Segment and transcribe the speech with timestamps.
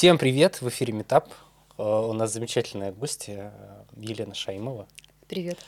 [0.00, 0.62] Всем привет!
[0.62, 1.28] В эфире Метап.
[1.76, 4.88] Э, У нас замечательная гостья э, Елена Шаимова,
[5.28, 5.58] Привет.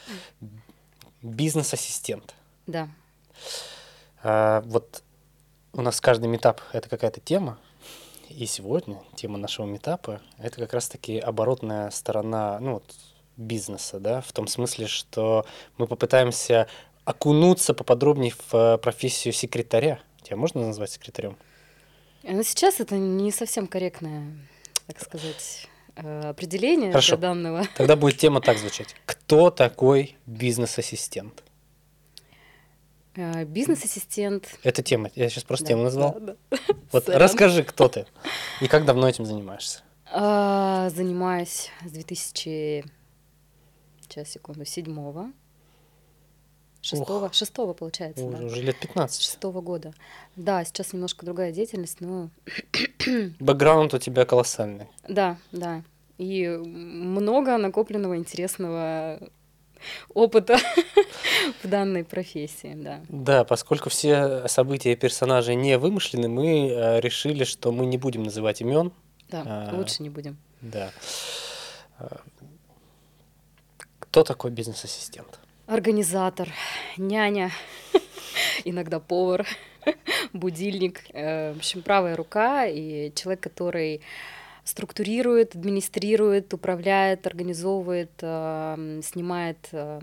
[1.20, 2.34] бизнес-ассистент.
[2.66, 2.88] Да.
[4.22, 5.02] А, Вот
[5.74, 7.58] у нас каждый метап— это какая-то тема,
[8.30, 12.94] и сегодня тема нашего метапа— это как раз-таки оборотная сторона ну, вот,
[13.36, 15.44] бизнеса, да, в том смысле, что
[15.76, 16.68] мы попытаемся
[17.04, 20.00] окунуться поподробнее в э, профессию секретаря.
[20.22, 21.36] Тебя можно назвать секретарем?
[22.24, 24.32] Но сейчас это не совсем корректное,
[24.86, 27.16] так сказать, э, определение Хорошо.
[27.16, 27.66] для данного.
[27.76, 28.94] Тогда будет тема так звучать.
[29.06, 31.42] Кто такой бизнес-ассистент?
[33.14, 34.58] Э, Бизнес-ассистент.
[34.62, 35.10] Это тема.
[35.14, 36.16] Я сейчас просто Да, тему назвал.
[36.20, 36.56] да, да.
[36.92, 37.20] Вот Сорян.
[37.20, 38.06] расскажи, кто ты
[38.60, 39.80] и как давно этим занимаешься.
[40.10, 42.84] А, Занимаюсь с 2000...
[44.02, 45.32] Сейчас, секунду, седьмого.
[46.82, 48.44] Шестого, шестого, получается, Уже, да.
[48.44, 49.22] уже лет 15.
[49.22, 49.94] Шестого года.
[50.36, 52.28] Да, сейчас немножко другая деятельность, но
[53.40, 54.88] Бэкграунд у тебя колоссальный.
[55.08, 55.82] да, да.
[56.18, 59.18] И много накопленного интересного
[60.12, 60.58] опыта
[61.62, 63.00] в данной профессии, да.
[63.08, 68.24] Да, поскольку все события и персонажи не вымышлены, мы э, решили, что мы не будем
[68.24, 68.92] называть имен.
[69.30, 69.74] Да, А.
[69.76, 70.36] лучше не будем.
[70.60, 70.90] Да.
[71.98, 72.08] Э,
[74.00, 75.38] Кто такой бизнес-ассистент?
[75.72, 76.50] Организатор,
[76.98, 77.50] няня,
[78.66, 79.46] иногда повар,
[80.34, 81.00] будильник.
[81.14, 84.02] Э, В общем, правая рука и человек, который
[84.64, 90.00] структурирует, администрирует, управляет, организовывает, э, снимает э,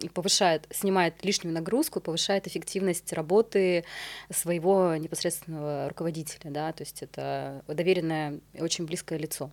[0.00, 3.84] и повышает, снимает лишнюю нагрузку, повышает эффективность работы
[4.30, 9.50] своего непосредственного руководителя, да, то есть это доверенное и очень близкое лицо.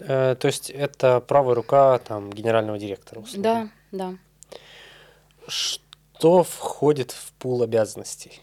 [0.00, 3.20] Э, То есть это правая рука там, генерального директора.
[3.20, 3.70] условно.
[3.92, 4.14] Да, да.
[5.48, 8.40] Что входит в пул обязанностей?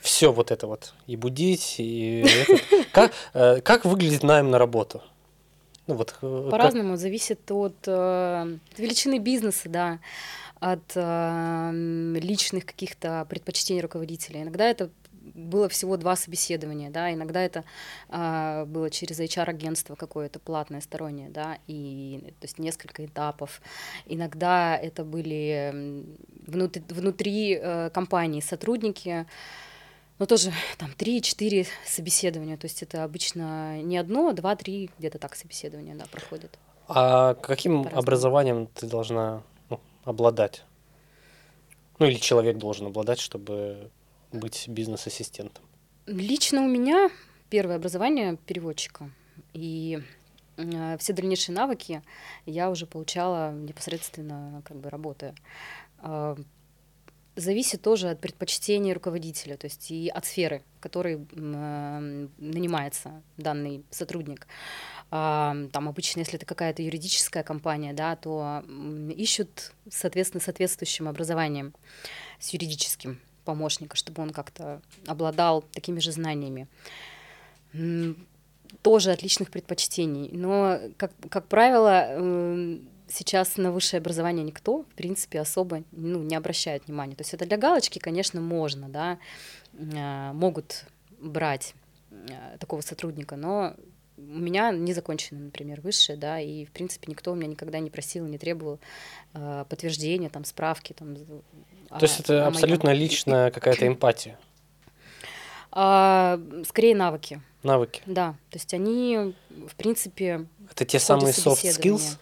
[0.00, 0.94] Все вот это вот.
[1.06, 2.24] И будить, и.
[2.92, 5.00] Как, э, как выглядит найм на работу?
[5.86, 6.16] Ну вот.
[6.22, 9.98] э, По-разному зависит от э, величины бизнеса, да,
[10.58, 11.70] от э,
[12.20, 14.42] личных каких-то предпочтений руководителя.
[14.42, 14.90] Иногда это
[15.40, 17.64] было всего два собеседования, да, иногда это
[18.08, 23.60] а, было через HR-агентство какое-то платное, стороннее, да, и то есть несколько этапов.
[24.06, 26.04] Иногда это были
[26.46, 29.26] внутри, внутри э, компании сотрудники,
[30.18, 35.34] но тоже там 3-4 собеседования, то есть это обычно не одно, два, три, где-то так
[35.34, 36.58] собеседования, да, проходят.
[36.88, 40.64] А каким образованием ты должна ну, обладать?
[41.98, 43.90] Ну или человек должен обладать, чтобы
[44.32, 45.64] быть бизнес-ассистентом?
[46.06, 47.10] Лично у меня
[47.50, 49.10] первое образование переводчика,
[49.52, 50.00] и
[50.56, 52.02] э, все дальнейшие навыки
[52.46, 55.34] я уже получала непосредственно как бы работая.
[55.98, 56.36] А,
[57.36, 63.84] Зависит тоже от предпочтений руководителя, то есть и от сферы, в которой э, нанимается данный
[63.90, 64.46] сотрудник.
[65.10, 68.62] Там обычно, если это какая-то юридическая компания, да, то
[69.16, 71.74] ищут, соответственно, соответствующим образованием
[72.38, 73.18] с юридическим
[73.50, 76.68] помощника, чтобы он как-то обладал такими же знаниями.
[78.82, 80.30] Тоже от личных предпочтений.
[80.32, 86.36] Но, как, как правило, м, сейчас на высшее образование никто, в принципе, особо ну, не
[86.36, 87.16] обращает внимания.
[87.16, 89.18] То есть это для галочки, конечно, можно, да,
[89.72, 90.84] э, могут
[91.20, 91.74] брать
[92.10, 93.74] э, такого сотрудника, но
[94.28, 97.90] у меня не закончено, например, высшее, да, и, в принципе, никто у меня никогда не
[97.90, 98.78] просил, не требовал
[99.34, 104.38] э, подтверждения, там, справки, там, То есть это абсолютно личная какая-то эмпатия,
[105.72, 108.02] А, скорее навыки, навыки.
[108.06, 108.32] да.
[108.50, 109.34] То есть они,
[109.68, 112.18] в принципе, Это те самые soft skills?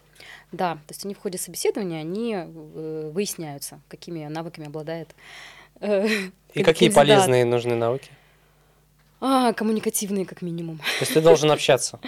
[0.53, 5.15] Да, то есть они в ходе собеседования, они э, выясняются, какими навыками обладает
[5.80, 6.06] э,
[6.54, 6.94] И какие кандидат.
[6.94, 8.10] полезные нужны навыки?
[9.20, 10.78] А, коммуникативные, как минимум.
[10.78, 11.98] То есть ты должен общаться,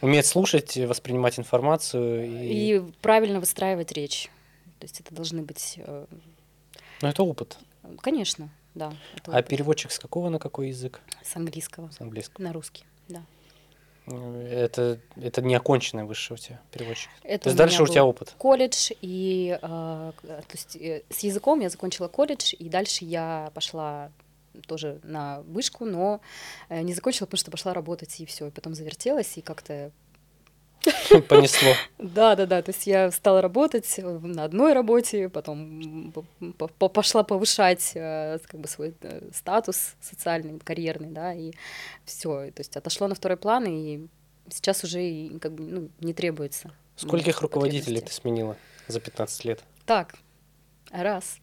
[0.00, 2.26] уметь слушать, воспринимать информацию.
[2.26, 2.76] И...
[2.76, 4.30] И правильно выстраивать речь.
[4.78, 5.74] То есть это должны быть...
[5.78, 6.06] э,
[7.00, 7.56] Ну, это опыт.
[8.00, 8.92] Конечно, да.
[9.26, 9.48] А опыт.
[9.48, 11.00] переводчик с какого на какой язык?
[11.24, 12.42] С английского С английского.
[12.44, 13.22] на русский, да.
[14.06, 17.08] Это, это не оконченный высший у тебя переводчик.
[17.22, 18.34] Это То есть у дальше у тебя опыт.
[18.36, 24.10] колледж, и э, то есть, э, с языком я закончила колледж, и дальше я пошла
[24.66, 26.20] тоже на вышку, но
[26.68, 29.90] э, не закончила, потому что пошла работать, и все, и потом завертелась, и как-то...
[31.28, 31.74] Понесло.
[31.98, 36.12] Да, да, да, то есть я стала работать э, на одной работе, потом
[36.92, 38.94] пошла повышать э, как бы свой
[39.32, 41.52] статус социальный, карьерный, да, и
[42.04, 44.06] все, то есть отошло на второй план, и
[44.50, 46.72] сейчас уже как бы ну, не требуется.
[46.96, 48.56] Скольких руководителей ты сменила
[48.88, 49.60] за 15 лет?
[49.86, 50.14] Так,
[50.90, 51.38] раз,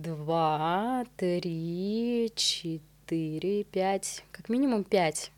[0.00, 5.30] два, три, четыре, пять, как минимум пять.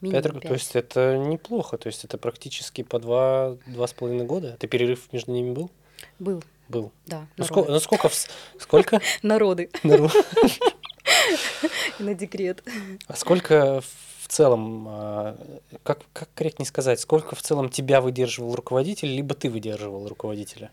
[0.00, 0.52] Минимум Пять ру- То 5.
[0.52, 4.56] есть это неплохо, то есть это практически по два, два с половиной года.
[4.58, 5.70] Ты перерыв между ними был?
[6.18, 6.90] Был, Был.
[7.06, 7.60] да, Ну, народы.
[7.68, 8.10] ско- ну, сколько?
[8.58, 9.00] Сколько?
[9.22, 10.08] Народы Нару-
[11.98, 12.64] на декрет.
[13.06, 13.82] А сколько
[14.22, 15.36] в целом, а,
[15.82, 20.70] как, как корректнее сказать, сколько в целом тебя выдерживал руководитель, либо ты выдерживал руководителя?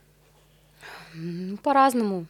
[1.15, 2.27] М, По-разному.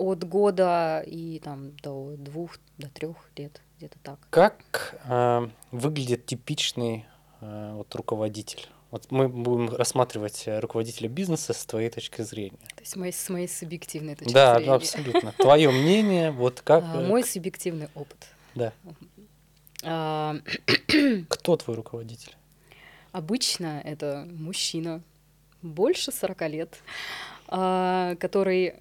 [0.00, 4.18] От года и там до двух, до трех лет, где-то так.
[4.30, 7.04] Как а, выглядит типичный
[7.42, 8.66] а, вот руководитель?
[8.90, 12.58] Вот мы будем рассматривать э, руководителя бизнеса с твоей точки зрения.
[12.74, 14.72] То есть моей, с моей субъективной точки Да, зрения.
[14.72, 15.32] абсолютно.
[15.38, 18.26] Твое мнение, вот как, А, э, Мой субъективный опыт.
[18.56, 18.72] да,
[19.84, 20.34] А,
[21.28, 22.34] кто твой руководитель?
[23.12, 25.02] Обычно это мужчина
[25.62, 26.78] больше 40 лет,
[27.48, 28.74] а, который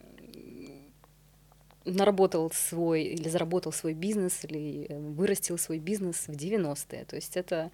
[1.89, 7.05] наработал свой или заработал свой бизнес или э, вырастил свой бизнес в 90-е.
[7.05, 7.71] То есть это,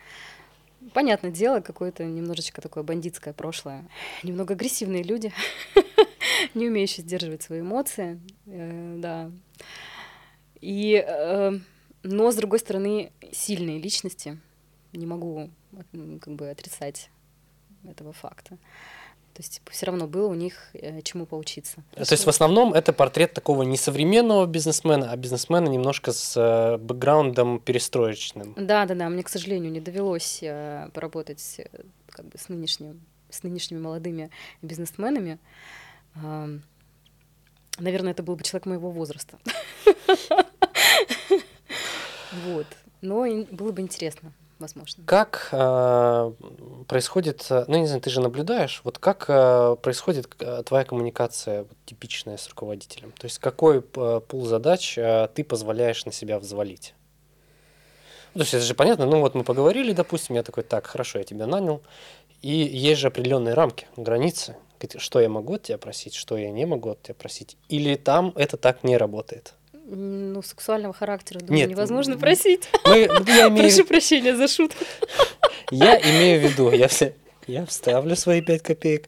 [0.94, 3.88] понятное дело, какое-то немножечко такое бандитское прошлое.
[4.24, 5.34] Немного агрессивные люди,
[6.54, 9.32] не умеющие сдерживать свои эмоции, э, да.
[10.62, 11.60] И, э,
[12.04, 14.40] но, с другой стороны, сильные личности,
[14.94, 15.50] не могу
[16.22, 17.10] как бы отрицать
[17.84, 18.58] этого факта.
[19.36, 21.84] То есть все равно было у них э, чему поучиться.
[21.94, 26.78] То есть в основном это портрет такого не современного бизнесмена, а бизнесмена немножко с э,
[26.78, 28.54] бэкграундом перестроечным.
[28.56, 29.10] Да, да, да.
[29.10, 31.60] Мне, к сожалению, не довелось э, поработать
[32.10, 34.30] как бы с нынешним, с нынешними молодыми
[34.62, 35.38] бизнесменами.
[36.16, 36.64] Ам,
[37.78, 39.38] Наверное, это был бы человек моего возраста.
[42.48, 42.68] Вот.
[43.02, 45.04] Но было бы интересно, возможно.
[45.06, 46.32] Как э,
[46.88, 51.64] происходит, э, ну не знаю, ты же наблюдаешь, вот как э, происходит э, твоя коммуникация
[51.64, 53.12] вот, типичная с руководителем?
[53.18, 56.94] То есть какой э, пул задач э, ты позволяешь на себя взвалить?
[58.34, 61.20] Ну, то есть это же понятно, ну вот мы поговорили, допустим, я такой, так, хорошо,
[61.20, 61.82] я тебя нанял,
[62.42, 64.58] и есть же определенные рамки, границы,
[64.98, 68.34] что я могу от тебя просить, что я не могу от тебя просить, или там
[68.36, 69.54] это так не работает?
[69.88, 72.68] Ну, сексуального характера, думаю, Нет, невозможно просить.
[72.86, 73.06] Мы, я,
[73.50, 74.84] имею, Прошу прощения за шутку.
[75.72, 76.90] я имею в виду, я,
[77.48, 79.08] я вставлю свои пять копеек,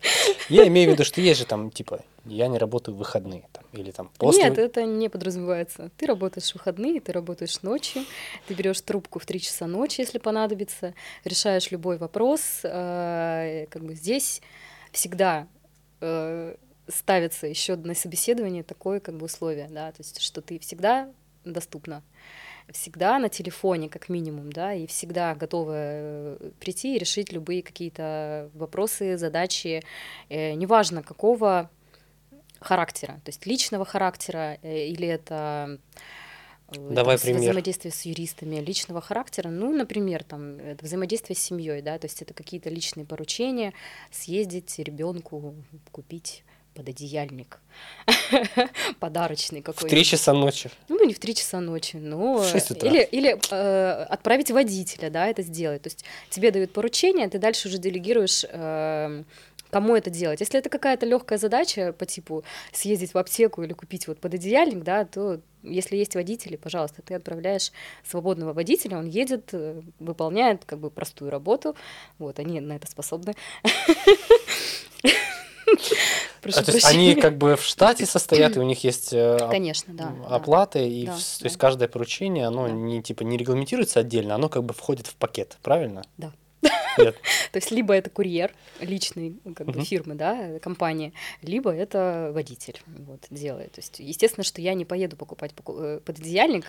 [0.49, 3.63] я имею в виду, что есть же там, типа, я не работаю в выходные, там,
[3.73, 4.43] или там после...
[4.43, 5.89] Нет, это не подразумевается.
[5.97, 8.03] Ты работаешь в выходные, ты работаешь ночью,
[8.47, 10.93] ты берешь трубку в 3 часа ночи, если понадобится,
[11.23, 12.59] решаешь любой вопрос.
[12.63, 14.41] э, Как бы здесь
[14.91, 15.47] всегда
[16.01, 16.55] э,
[16.87, 21.09] ставится еще на собеседование такое как бы условие, да, то есть что ты всегда
[21.43, 22.03] доступна,
[22.71, 28.49] всегда на телефоне как минимум, да, и всегда готова э, прийти и решить любые какие-то
[28.53, 29.83] вопросы, задачи,
[30.29, 31.69] э, неважно какого
[32.59, 35.79] характера, то есть личного характера э, или это
[36.69, 37.41] э, Давай там, пример.
[37.41, 42.21] взаимодействие с юристами личного характера, ну, например, там это взаимодействие с семьей, да, то есть
[42.21, 43.73] это какие-то личные поручения,
[44.11, 45.55] съездить ребенку
[45.91, 46.43] купить
[46.77, 47.59] пододеяльник
[48.99, 49.89] подарочный В какой-нибудь.
[49.89, 50.69] три часа ночи.
[50.89, 52.37] Ну, не в 3 часа ночи, но...
[52.37, 52.87] В шесть утра.
[52.87, 55.81] Или, или э, отправить водителя, да, это сделать.
[55.81, 59.23] То есть тебе дают поручение, ты дальше уже делегируешь, э,
[59.71, 60.39] кому это делать.
[60.39, 65.05] Если это какая-то легкая задача по типу съездить в аптеку или купить вот пододеяльник, да,
[65.05, 67.71] то если есть водители, пожалуйста, ты отправляешь
[68.05, 71.75] свободного водителя, он едет, э, выполняет как бы простую работу,
[72.19, 73.33] вот, они на это способны.
[76.53, 79.37] Прошу А, то есть они как бы в штате состоят, и у них есть э,
[79.49, 80.13] Конечно, да.
[80.29, 80.35] да.
[80.35, 81.47] оплаты, и Да, вс- то да.
[81.47, 82.73] есть каждое поручение, оно Да.
[82.73, 86.03] не типа не регламентируется отдельно, оно как бы входит в пакет, правильно?
[86.17, 86.31] Да.
[86.97, 87.15] Нет.
[87.51, 92.31] То есть либо это курьер личный ну, как бы фирмы, да, э, компании, либо это
[92.33, 93.73] водитель вот делает.
[93.73, 96.65] То есть естественно, что я не поеду покупать поку- э, пододеяльник.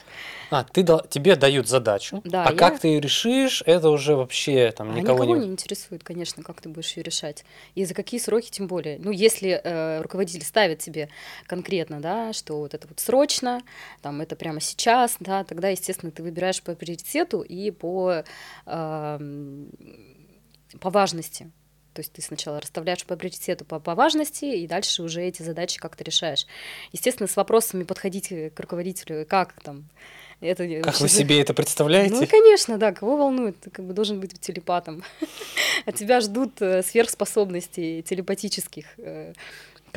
[0.50, 4.90] А, ты тебе дают задачу, Да, а как ты ее решишь, это уже вообще там
[4.90, 5.46] А никого, не...
[5.46, 7.44] не интересует, конечно, как ты будешь ее решать.
[7.74, 8.98] И за какие сроки, тем более.
[8.98, 11.08] Ну, если э, руководитель ставит тебе
[11.46, 13.60] конкретно, да, что вот это вот срочно,
[14.02, 18.24] там это прямо сейчас, да, тогда, естественно, ты выбираешь по приоритету и по,
[18.66, 19.70] эм,
[20.80, 21.50] по важности.
[21.94, 25.80] То есть ты сначала расставляешь по приоритету по, по важности, и дальше уже эти задачи
[25.80, 26.46] как-то решаешь.
[26.92, 29.88] Естественно, с вопросами подходить к руководителю, как там
[30.40, 32.14] это Как вообще вы себе это представляете?
[32.14, 35.02] ну, конечно, да, кого волнует, ты как бы должен быть телепатом.
[35.86, 38.86] От тебя ждут э, сверхспособностей телепатических.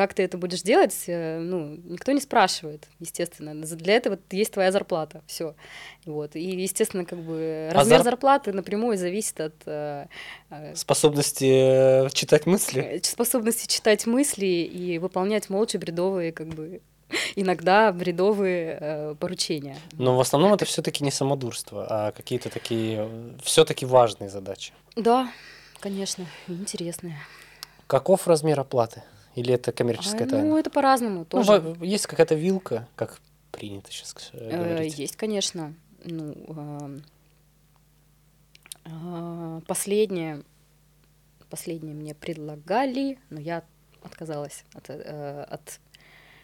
[0.02, 3.54] Как ты это будешь делать, э, ну, никто не спрашивает, естественно.
[3.54, 5.54] Для этого есть твоя зарплата, все.
[6.08, 6.36] Вот.
[6.36, 10.08] И, естественно, как бы А размер зар- зарплаты напрямую зависит от э,
[10.50, 13.00] э, Способности читать мысли?
[13.04, 16.82] способности читать мысли и выполнять молча бредовые, как бы,
[17.36, 19.78] иногда бредовые э, поручения.
[20.00, 23.08] Но в основном это все-таки не самодурство, а какие-то такие
[23.44, 24.74] все-таки важные задачи.
[24.96, 25.32] Да,
[25.80, 27.20] конечно, интересные.
[27.86, 29.04] Каков размер оплаты?
[29.36, 30.48] Или это коммерческая А, тайна?
[30.50, 31.60] ну, это по-разному Ну, тоже.
[31.60, 33.20] во- есть какая-то вилка, как
[33.52, 34.98] принято сейчас Э, говорить.
[34.98, 35.74] Есть, конечно.
[36.04, 37.04] Ну, эм,
[38.86, 40.44] а, последнее,
[41.50, 43.64] последнее мне предлагали, но я
[44.04, 45.80] отказалась от, э, от,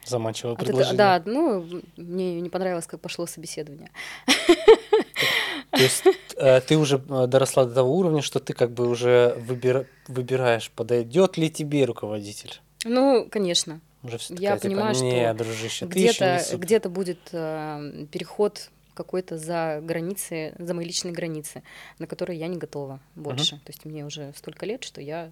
[0.06, 0.98] Заманчивое от предложение.
[0.98, 3.90] Да, ну, мне не понравилось, как пошло собеседование.
[5.72, 6.04] То есть
[6.38, 10.72] э, ты уже э, доросла до того уровня, что ты как бы уже выбира- выбираешь,
[10.72, 12.62] подойдет ли тебе руководитель.
[12.84, 13.82] Ну, конечно.
[14.04, 16.66] Уже всё Я такая, типа, понимаю, что «Не, дружище, еще не Где-то супер».
[16.66, 21.64] где будет э, переход какой-то за границы, за мои личные границы,
[22.00, 23.58] на которые я не готова больше.
[23.58, 25.30] То есть мне уже столько лет, что я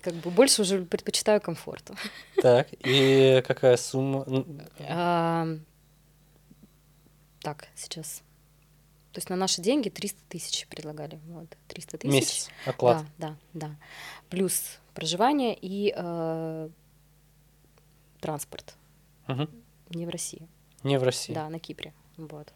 [0.00, 1.94] как бы больше уже предпочитаю комфорту.
[2.40, 4.26] Так, и какая сумма?
[4.88, 5.46] А,
[7.40, 8.22] так, сейчас.
[9.12, 11.20] То есть на наши деньги 300 тысяч предлагали.
[11.28, 12.12] Вот, 300 тысяч.
[12.12, 13.04] Месяц, оклад.
[13.18, 13.76] Да, да, да.
[14.30, 16.68] Плюс проживание и э,
[18.20, 18.74] транспорт.
[19.26, 19.48] Мгм.
[19.90, 20.48] Не в России.
[20.82, 21.32] Не в России.
[21.32, 21.92] Да, на Кипре.
[22.16, 22.52] Вот.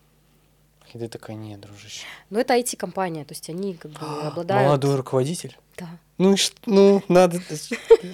[0.95, 2.05] И ты такая, не, дружище.
[2.31, 4.67] Но это IT-компания, то есть они как бы А, обладают...
[4.67, 5.57] Молодой руководитель?
[5.77, 5.89] Да.
[6.19, 7.41] Ну и ну, надо...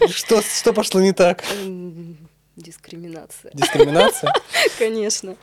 [0.09, 1.45] Что, что пошло не так?
[2.57, 4.33] Дискриминация, Дискриминация?
[4.79, 5.37] конечно.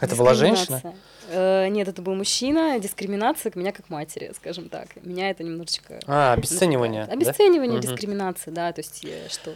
[0.00, 0.94] Это была женщина?
[1.28, 2.78] Э, Нет, это был мужчина.
[2.80, 4.88] Дискриминация к меня как матери, скажем так.
[5.04, 6.00] Меня это немножечко...
[6.06, 7.04] А, обесценивание.
[7.04, 9.54] Обесценивание, дискриминация, да, то есть что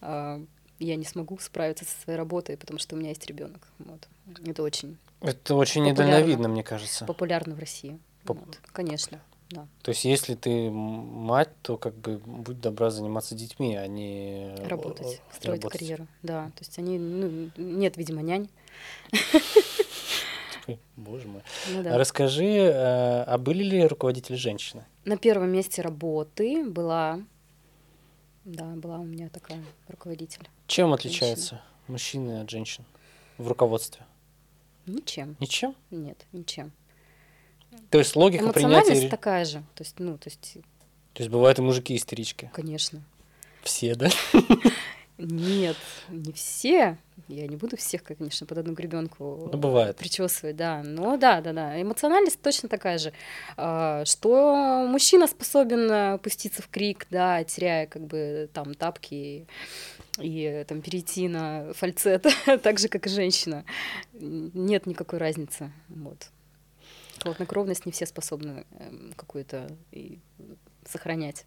[0.00, 0.44] э,
[0.80, 3.68] я не смогу справиться со своей работой, потому что у меня есть ребенок.
[3.78, 4.08] Вот.
[4.44, 7.04] Это очень Это очень недальновидно, мне кажется.
[7.04, 7.98] популярно в России.
[8.24, 9.20] Поп- Вот, Конечно,
[9.54, 9.68] да.
[9.82, 14.68] То есть, если ты мать, то как бы будь добра заниматься детьми, а не э,
[14.68, 15.80] Работать, э, строить работать.
[15.80, 16.06] карьеру.
[16.22, 18.48] Да, то есть они, ну, нет, видимо, нянь.
[20.96, 21.42] Боже мой.
[21.72, 21.98] Ну да.
[21.98, 24.84] Расскажи, э, а были ли руководители женщины?
[25.04, 27.20] На первом месте работы была,
[28.44, 30.48] да, была у меня такая руководитель.
[30.66, 32.84] Чем отличаются мужчины от женщин
[33.36, 34.04] в руководстве?
[34.86, 35.74] Ничем, Ничем?
[35.90, 36.72] нет, ничем.
[37.90, 39.08] То есть логика Эмоциональность принятия...
[39.08, 40.54] такая же, то есть, ну, то есть,
[41.12, 42.50] То есть бывают и мужики истерички.
[42.52, 43.02] конечно.
[43.62, 44.08] Все, да?
[45.16, 45.76] Нет,
[46.08, 46.98] не все.
[47.28, 49.96] Я не буду всех, конечно, под одну гребенку Ну, бывает.
[49.96, 50.82] причесывать, да.
[50.84, 51.80] Но да, да, да.
[51.80, 53.12] Эмоциональность точно такая же.
[53.56, 59.46] А, Что мужчина способен а, пуститься в крик, да, теряя как бы там тапки
[60.20, 62.26] и там перейти на фальцет,
[62.62, 63.64] так же, как и женщина.
[64.12, 65.70] Нет никакой разницы.
[65.88, 66.26] Вот.
[67.24, 69.66] Хладнокровность не все способны эм, какую-то
[70.86, 71.46] сохранять.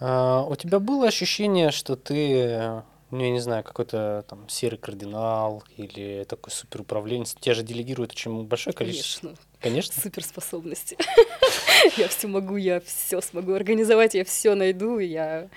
[0.00, 4.78] А, у тебя было ощущение, что ты, э, ну, я не знаю, какой-то там серый
[4.78, 9.28] кардинал или такой суперуправленец, тебе же делегируют очень большое количество.
[9.28, 9.46] Конечно.
[9.60, 10.00] Конечно.
[10.00, 10.96] суперспособности.
[11.96, 14.98] Я все могу, я все смогу организовать, я все найду.
[14.98, 15.48] Я,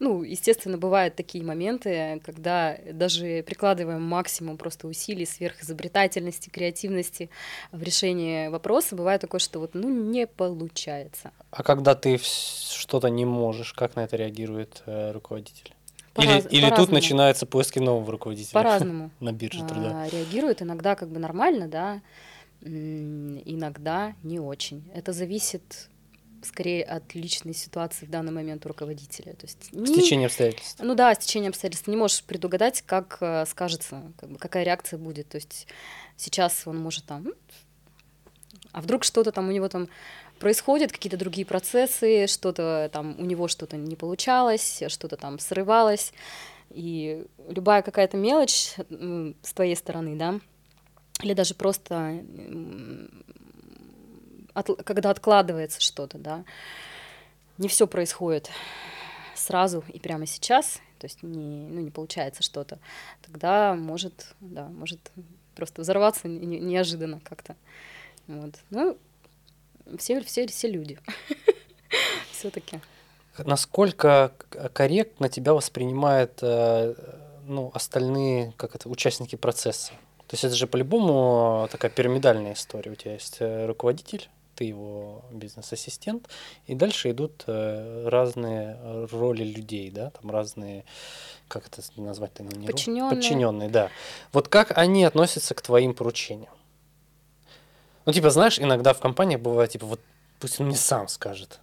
[0.00, 7.30] ну, естественно, бывают такие моменты, когда даже прикладываем максимум просто усилий, сверхизобретательности, креативности
[7.72, 11.30] в решении вопроса, бывает такое, что вот, ну, не получается.
[11.50, 15.72] А когда ты что-то не можешь, как на это реагирует э, руководитель?
[16.18, 19.10] Или, или тут начинаются поиски нового руководителя По-разному.
[19.20, 20.02] на бирже труда.
[20.04, 22.00] А, реагируют иногда как бы нормально, да,
[22.62, 24.82] иногда не очень.
[24.94, 25.88] Это зависит
[26.42, 29.32] скорее от личной ситуации в данный момент у руководителя.
[29.34, 30.80] То есть ни- Стечение обстоятельств.
[30.82, 31.86] Ну да, стечение обстоятельств.
[31.86, 35.28] Ты не можешь предугадать, как э, скажется, как бы, какая реакция будет.
[35.28, 35.66] То есть
[36.16, 37.26] сейчас он может там...
[37.26, 37.34] «М,
[38.72, 39.88] А вдруг что-то там у него там
[40.38, 46.12] происходит, какие-то другие процессы, что-то там у него что-то не получалось, что-то там срывалось.
[46.70, 48.74] И любая какая-то мелочь
[49.42, 50.40] с твоей стороны, да,
[51.22, 53.24] или даже просто м,
[54.54, 56.44] отл- когда откладывается что-то, да,
[57.56, 58.50] не все происходит
[59.34, 62.78] сразу и прямо сейчас, то есть не, ну, не получается что-то,
[63.22, 65.00] тогда может, да, может
[65.54, 67.56] просто взорваться не- неожиданно как-то.
[68.26, 68.54] Вот.
[68.70, 68.96] Ну,
[69.98, 70.98] все, все, все люди.
[72.32, 72.80] Все-таки.
[73.38, 74.32] Насколько
[74.72, 76.94] корректно тебя воспринимают э,
[77.46, 79.92] ну, остальные как это, участники процесса?
[80.26, 82.92] То есть это же по-любому такая пирамидальная история.
[82.92, 86.28] У тебя есть э, руководитель, ты его бизнес-ассистент,
[86.66, 90.84] и дальше идут э, разные роли людей, да, там разные,
[91.46, 92.42] как это назвать-то?
[92.42, 93.16] Не ро- Подчиненные.
[93.16, 93.90] Подчиненные, да.
[94.32, 96.52] Вот как они относятся к твоим поручениям?
[98.08, 100.00] Ну, типа, знаешь, иногда в компаниях бывает, типа, вот
[100.40, 101.60] пусть он мне сам скажет.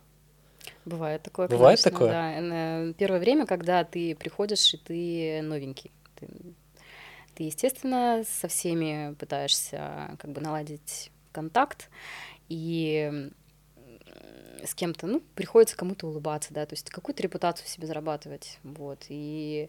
[0.85, 2.11] Бывает такое, Бывает конечно, такое?
[2.11, 2.33] Да.
[2.39, 5.89] Э, Первое время, когда ты приходишь, и ты новенький.
[6.19, 6.27] Ты,
[7.33, 11.89] ты, естественно, со всеми пытаешься как бы наладить контакт,
[12.47, 13.31] и
[14.63, 19.67] с кем-то, ну, приходится кому-то улыбаться, да, то есть какую-то репутацию себе зарабатывать, вот, и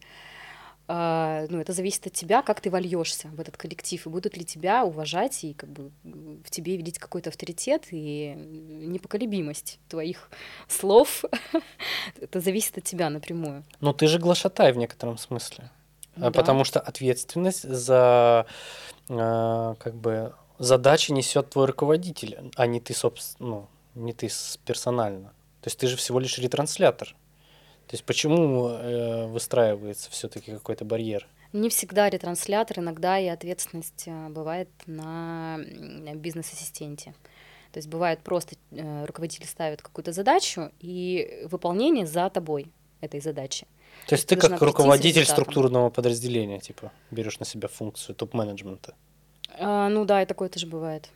[0.88, 4.84] ну, это зависит от тебя, как ты вольешься в этот коллектив, и будут ли тебя
[4.84, 10.30] уважать и как бы в тебе видеть какой-то авторитет и непоколебимость твоих
[10.68, 11.24] слов.
[12.20, 13.64] это зависит от тебя напрямую.
[13.80, 15.70] Но ты же глашатай в некотором смысле.
[16.14, 16.30] Да.
[16.30, 18.46] Потому что ответственность за
[19.08, 24.30] э, как бы задачи несет твой руководитель, а не ты, собственно, ну, не ты
[24.64, 25.28] персонально.
[25.60, 27.14] То есть ты же всего лишь ретранслятор.
[27.86, 31.26] То есть почему э, выстраивается все-таки какой-то барьер?
[31.52, 35.58] Не всегда ретранслятор, иногда и ответственность э, бывает на
[36.14, 37.14] бизнес-ассистенте.
[37.72, 43.66] То есть бывает просто э, руководитель ставит какую-то задачу и выполнение за тобой этой задачи.
[44.08, 48.94] То есть ты, ты как руководитель структурного подразделения, типа, берешь на себя функцию топ-менеджмента?
[49.58, 51.10] А, ну да, и такое тоже бывает.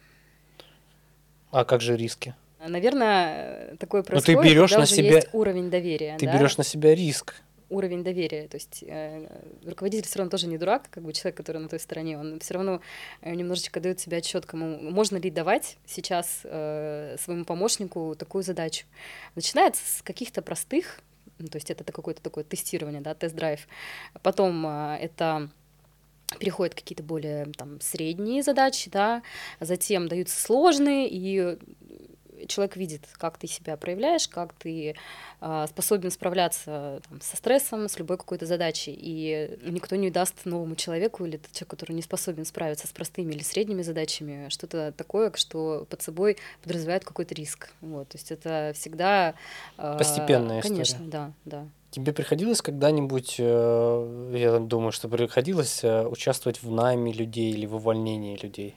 [1.50, 2.34] А как же риски?
[2.66, 5.16] Наверное, такое происходит, Но ты берешь на себя...
[5.16, 6.16] есть уровень доверия.
[6.18, 6.36] Ты да?
[6.36, 7.34] берешь на себя риск.
[7.70, 8.48] Уровень доверия.
[8.48, 9.28] То есть э,
[9.64, 12.54] руководитель все равно тоже не дурак, как бы человек, который на той стороне, он все
[12.54, 12.80] равно
[13.22, 18.86] э, немножечко дает себе отчет, кому можно ли давать сейчас э, своему помощнику такую задачу.
[19.36, 21.00] Начинается с каких-то простых,
[21.38, 23.66] ну, то есть это какое-то такое тестирование, да, тест-драйв.
[24.22, 25.48] Потом э, это
[26.38, 29.22] переходят какие-то более там средние задачи, да,
[29.60, 31.58] затем даются сложные, и
[32.46, 34.94] человек видит, как ты себя проявляешь, как ты
[35.40, 38.96] э, способен справляться там, со стрессом, с любой какой-то задачей.
[38.96, 43.42] И никто не даст новому человеку или человеку, который не способен справиться с простыми или
[43.42, 47.70] средними задачами, что-то такое, что под собой подразумевает какой-то риск.
[47.80, 49.34] Вот, то есть это всегда...
[49.78, 51.10] Э, Постепенная Конечно, история.
[51.10, 51.68] да, да.
[51.90, 57.74] Тебе приходилось когда-нибудь, э, я думаю, что приходилось э, участвовать в найме людей или в
[57.74, 58.76] увольнении людей?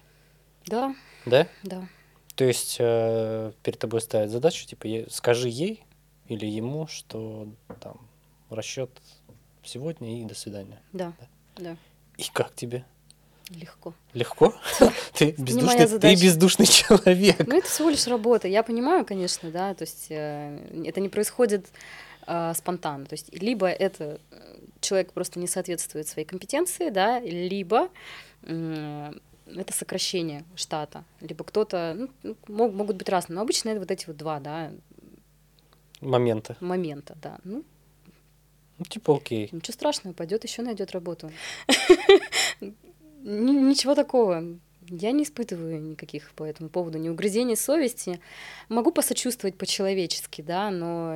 [0.66, 0.96] Да.
[1.26, 1.48] Да?
[1.64, 1.88] Да.
[2.36, 5.84] То есть э, перед тобой ставят задачу, типа, скажи ей
[6.28, 7.48] или ему, что
[7.80, 7.98] там
[8.50, 8.90] расчет
[9.64, 10.82] сегодня и до свидания.
[10.94, 11.64] Да, да.
[11.64, 11.78] да.
[12.18, 12.86] И как тебе?
[13.50, 13.94] Легко.
[14.14, 14.54] Легко?
[15.14, 17.46] Ты бездушный, ты бездушный человек.
[17.46, 18.48] Ну, это всего лишь работа.
[18.48, 21.68] Я понимаю, конечно, да, то есть э, это не происходит
[22.26, 23.06] э, спонтанно.
[23.06, 27.90] То есть либо это э, человек просто не соответствует своей компетенции, да, либо
[29.56, 31.04] это сокращение штата.
[31.22, 34.40] Либо кто-то, ну, ну, мог, могут быть разные, но обычно это вот эти вот два,
[34.40, 34.72] да.
[36.02, 36.58] Момента.
[36.60, 37.38] Момента, да.
[37.44, 37.64] Ну,
[38.78, 39.50] ну типа окей.
[39.52, 41.32] Ничего страшного, пойдет еще найдет работу.
[43.24, 44.44] Ничего такого.
[44.90, 48.20] Я не испытываю никаких по этому поводу ни угрызений совести.
[48.70, 51.16] Могу посочувствовать по-человечески, да, но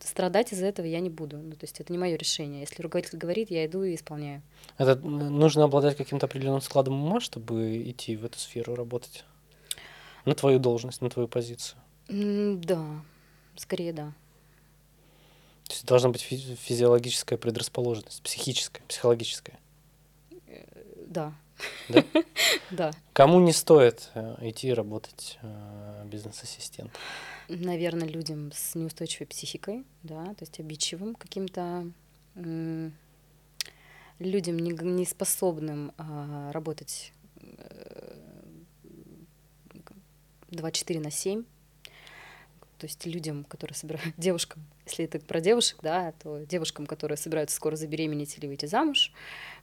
[0.00, 1.38] страдать из-за этого я не буду.
[1.38, 2.60] Ну, то есть это не мое решение.
[2.60, 4.42] Если руководитель говорит, я иду и исполняю.
[4.78, 9.24] Это нужно обладать каким-то определенным складом ума, чтобы идти в эту сферу работать?
[10.24, 11.78] На твою должность, на твою позицию?
[12.08, 13.02] Да,
[13.56, 14.12] скорее да.
[15.64, 19.58] То есть должна быть физиологическая предрасположенность, психическая, психологическая.
[20.46, 20.64] Э,
[21.06, 21.32] да,
[21.88, 22.04] да?
[22.70, 22.90] Да.
[23.12, 26.92] Кому не стоит э, идти работать э, бизнес-ассистентом?
[27.48, 31.86] Наверное, людям с неустойчивой психикой, да, то есть обидчивым каким-то
[32.34, 32.92] людям,
[34.58, 37.12] не, не способным а, работать
[40.48, 41.44] 24 э, на 7,
[42.78, 47.56] то есть людям, которые собирают, девушкам, если это про девушек, да, то девушкам, которые собираются
[47.56, 49.12] скоро забеременеть или выйти замуж,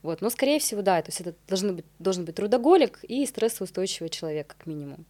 [0.02, 4.10] вот, но, скорее всего, да, то есть это должен быть, должен быть трудоголик и стрессоустойчивый
[4.10, 5.06] человек, как минимум.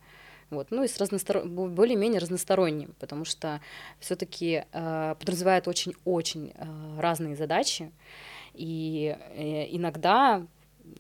[0.50, 1.46] Вот, ну и с разностор...
[1.46, 3.62] более-менее разносторонним, потому что
[4.00, 7.92] все-таки э, подразумевает очень-очень э, разные задачи,
[8.56, 10.42] и э, иногда,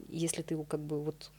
[0.08, 1.32] если ты как бы вот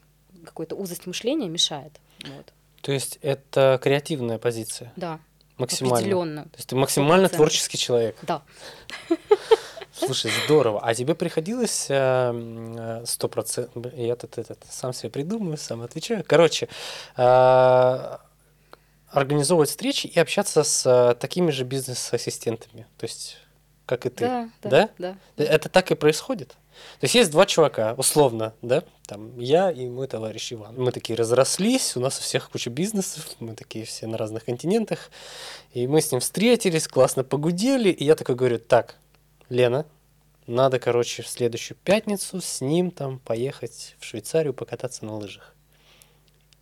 [0.43, 2.01] какой-то узость мышления мешает.
[2.25, 2.53] Вот.
[2.81, 4.91] То есть это креативная позиция?
[4.97, 5.19] Да.
[5.57, 5.97] Максимально.
[5.97, 6.43] Определенно.
[6.45, 7.29] То есть ты максимально 100%.
[7.35, 8.17] творческий человек.
[8.23, 8.41] Да.
[10.05, 10.79] Слушай, здорово.
[10.83, 13.93] А тебе приходилось э, сто процентов...
[13.95, 16.23] Я тут этот, сам себе придумаю, сам отвечаю.
[16.27, 16.67] Короче,
[17.17, 18.17] э,
[19.09, 22.87] организовывать встречи и общаться с э, такими же бизнес-ассистентами.
[22.97, 23.37] То есть,
[23.85, 24.25] как и ты.
[24.25, 25.17] Да, да, да.
[25.37, 25.43] да.
[25.43, 26.55] Это так и происходит?
[26.99, 30.75] То есть есть два чувака, условно, да, там я и мой товарищ Иван.
[30.77, 35.11] Мы такие разрослись, у нас у всех куча бизнесов, мы такие все на разных континентах,
[35.73, 38.95] и мы с ним встретились, классно погудели, и я такой говорю, так,
[39.51, 39.85] Лена,
[40.47, 45.53] надо, короче, в следующую пятницу с ним там поехать в Швейцарию покататься на лыжах.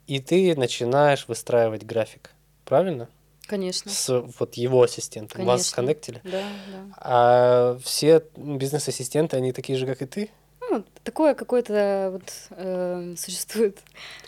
[0.07, 2.31] И ты начинаешь выстраивать график,
[2.65, 3.07] правильно?
[3.45, 3.91] Конечно.
[3.91, 5.37] С вот его ассистентом.
[5.37, 5.51] Конечно.
[5.51, 6.19] Вас сконнектили?
[6.23, 6.95] Да, да.
[6.97, 10.29] А все бизнес-ассистенты, они такие же, как и ты?
[10.59, 13.77] Ну, такое какое-то вот э, существует.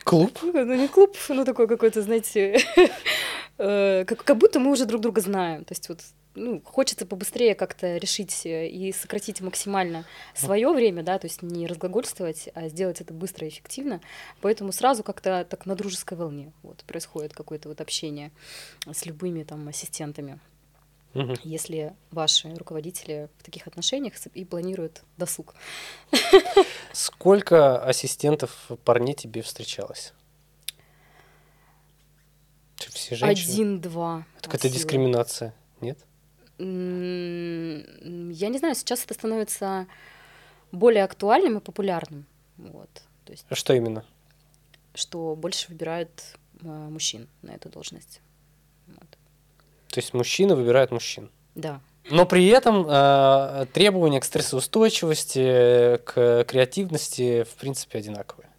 [0.04, 0.38] Клуб?
[0.44, 2.60] Ну, не клуб, ну такой какой-то, знаете,
[3.58, 5.66] э, как, как будто мы уже друг друга знаем.
[5.66, 6.02] То есть вот
[6.36, 11.68] ну, хочется побыстрее как-то решить э, и сократить максимально свое время, да, то есть не
[11.68, 14.02] разглагольствовать, а сделать это быстро и эффективно.
[14.42, 18.32] Поэтому сразу как-то так на дружеской волне вот, происходит какое-то вот общение
[18.90, 20.40] с любыми там ассистентами.
[21.14, 21.36] Мгм.
[21.44, 25.54] Если ваши руководители в таких отношениях и планируют досуг.
[26.94, 30.14] Сколько ассистентов парней тебе встречалось?
[32.78, 33.52] Все женщины?
[33.52, 34.26] Один-два.
[34.42, 36.00] Так это дискриминация, нет?
[36.62, 39.88] Я не знаю, сейчас это становится
[40.72, 42.26] более актуальным и популярным.
[42.58, 42.90] Вот.
[43.26, 44.06] То есть, А что именно?
[44.94, 46.10] что больше выбирают
[46.62, 48.20] э, мужчин на эту должность.
[48.88, 49.08] Вот.
[49.88, 51.32] То есть мужчины выбирают мужчин.
[51.56, 51.80] Да.
[52.10, 58.50] Но при этом э, требования к стрессоустойчивости, к креативности, в принципе, одинаковые.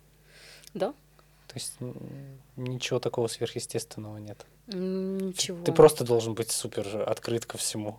[0.72, 0.94] Да.
[1.48, 1.74] То есть
[2.56, 4.44] ничего такого сверхъестественного нет.
[4.68, 5.62] Ничего.
[5.64, 7.98] Ты просто должен быть супер открыт ко всему.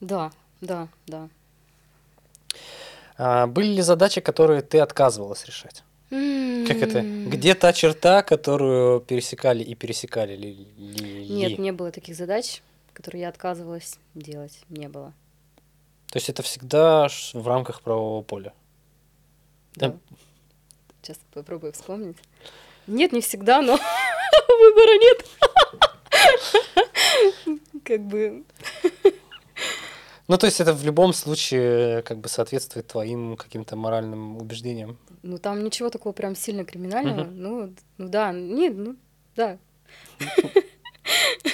[0.00, 1.28] Да, да, да.
[3.16, 5.82] А были ли задачи, которые ты отказывалась решать?
[6.10, 7.02] Как это?
[7.02, 10.52] Где та черта, которую пересекали и пересекали ли?
[10.76, 14.60] ли- Нет, не было таких задач, которые я отказывалась делать.
[14.68, 15.12] Не было.
[16.10, 18.52] То есть это всегда в рамках правового поля.
[19.74, 19.88] Да.
[19.88, 19.96] Да.
[21.02, 22.16] Сейчас попробую вспомнить.
[22.86, 23.72] Нет, не всегда, но
[24.48, 25.26] выбора нет.
[27.84, 28.44] Как бы
[30.28, 34.96] Ну, то есть это в любом случае как бы соответствует твоим каким-то моральным убеждениям.
[35.22, 37.24] Ну, там ничего такого прям сильно криминального.
[37.24, 38.96] Ну, ну да, нет, ну
[39.36, 39.58] да,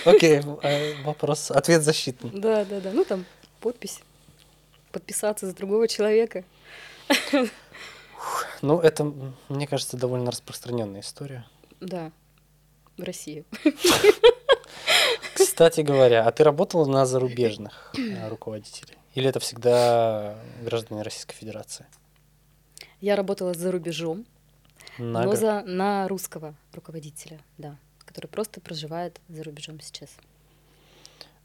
[0.04, 2.30] Окей, э, вопрос, ответ защитный.
[2.32, 2.90] да, да, да.
[2.92, 3.24] Ну, там
[3.60, 4.00] подпись.
[4.92, 6.44] Подписаться за другого человека.
[8.62, 9.12] Ну, это,
[9.48, 11.46] мне кажется, довольно распространенная история.
[11.80, 12.12] Да,
[12.96, 13.44] в России.
[15.34, 18.96] Кстати говоря, а ты работала на зарубежных э, руководителей?
[19.14, 21.86] Или это всегда граждане Российской Федерации?
[23.00, 24.26] Я работала за рубежом,
[24.98, 30.10] На но за, на русского руководителя, да, который просто проживает за рубежом сейчас.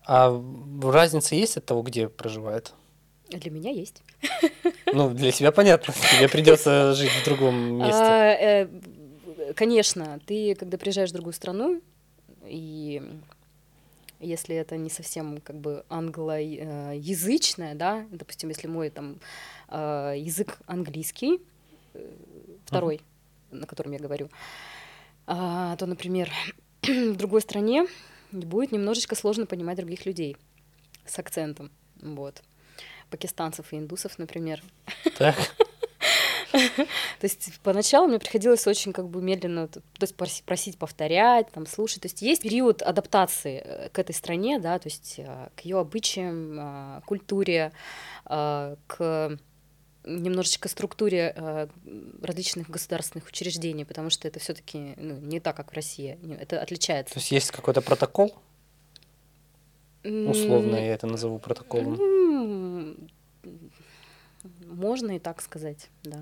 [0.06, 0.30] А
[0.84, 2.74] разница есть от того, где проживает?
[3.30, 4.04] Для меня есть.
[4.96, 7.94] Ну, для тебя понятно, тебе придется жить в другом месте.
[7.94, 8.68] А, э,
[9.54, 11.82] конечно, ты, когда приезжаешь в другую страну,
[12.46, 13.04] и
[14.22, 19.20] если это не совсем как бы англоязычное, да, допустим, если мой там
[19.68, 21.42] э, язык английский,
[21.94, 22.10] э,
[22.66, 23.02] второй,
[23.52, 24.30] на котором я говорю,
[25.28, 26.32] а, то, например,
[26.84, 27.86] в другой стране
[28.32, 30.38] будет немножечко сложно понимать других людей
[31.06, 31.70] с акцентом,
[32.02, 32.42] вот.
[33.10, 34.64] Пакистанцев и индусов, например.
[35.18, 35.36] Так?
[37.20, 41.66] То есть поначалу мне приходилось очень как бы медленно, то есть проси- просить повторять, там,
[41.66, 42.02] слушать.
[42.02, 45.80] То есть есть период адаптации э, к этой стране, да, то есть э, к ее
[45.80, 47.72] обычаям, э, культуре,
[48.26, 49.38] к
[50.04, 51.70] немножечко структуре
[52.22, 57.20] различных государственных учреждений, потому что это все-таки не так, как в России, это То отличается.
[57.20, 58.36] есть есть какой-то протокол?
[60.06, 62.00] Условно я это назову протоколом.
[64.66, 66.20] Можно и так сказать, да.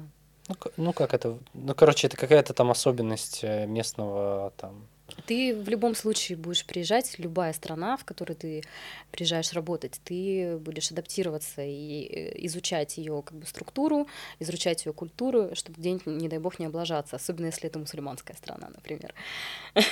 [0.49, 1.37] Ну, ну как это?
[1.53, 4.87] Ну, короче, это какая-то там особенность э, местного там.
[5.25, 8.63] Ты в любом случае будешь приезжать, любая страна, в которой ты
[9.11, 14.07] приезжаешь работать, ты будешь адаптироваться и э, изучать ее как бы структуру,
[14.39, 18.69] изучать ее культуру, чтобы где-нибудь, не дай бог, не облажаться, особенно если это мусульманская страна,
[18.73, 19.13] например.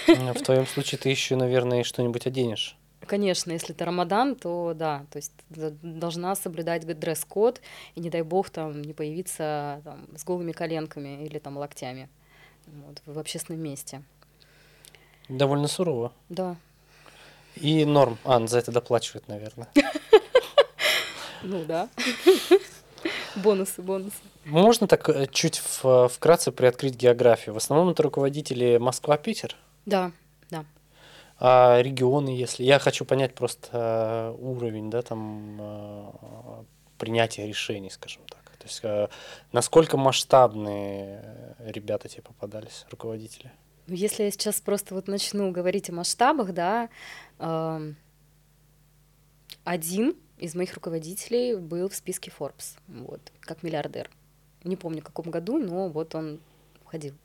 [0.07, 2.77] Ну, В твоем случае ты еще, наверное, что-нибудь оденешь.
[3.07, 7.61] Конечно, если это Рамадан, то да, то есть должна соблюдать дресс-код,
[7.95, 12.09] и не дай бог там не появиться там, с голыми коленками или там локтями
[12.67, 14.03] вот, в общественном месте.
[15.29, 16.11] Довольно сурово.
[16.29, 16.55] Да,
[17.55, 18.17] И норм.
[18.23, 19.67] А, за это доплачивают, наверное.
[21.43, 21.89] ну да.
[23.35, 24.17] Бонусы, бонусы.
[24.45, 27.53] Можно так э, чуть в- вкратце приоткрыть географию?
[27.55, 30.11] В основном это руководители Москва-Питер, Да,
[30.49, 30.65] да.
[31.43, 32.63] А регионы, если...
[32.63, 36.63] Я хочу понять просто э, уровень, да, там, э,
[36.99, 38.43] принятия решений, скажем так.
[38.59, 39.07] То есть, э,
[39.51, 43.51] насколько масштабные ребята тебе попадались, руководители?
[43.87, 46.89] Ну, Если я сейчас просто вот начну говорить о масштабах, да,
[47.39, 47.95] эм,
[49.63, 54.11] один из моих руководителей был в списке Forbes, вот, как миллиардер.
[54.63, 56.39] Не помню, в каком году, но вот он
[56.85, 57.15] входил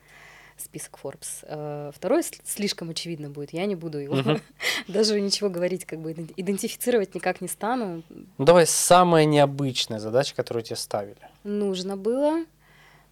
[0.56, 1.42] список Forbes.
[1.42, 4.38] Э, Второй слишком очевидно будет, я не буду его
[4.88, 8.02] даже ничего говорить, как бы иден- идентифицировать никак не стану.
[8.08, 11.18] Ну, давай самая необычная задача, которую тебе ставили.
[11.44, 12.44] нужно было.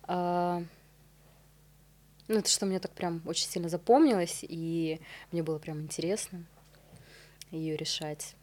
[0.05, 0.63] А,
[2.29, 5.01] ну, это что мне так прям очень сильно запомнилось, и
[5.33, 6.45] мне было прям интересно
[7.51, 8.35] ее решать.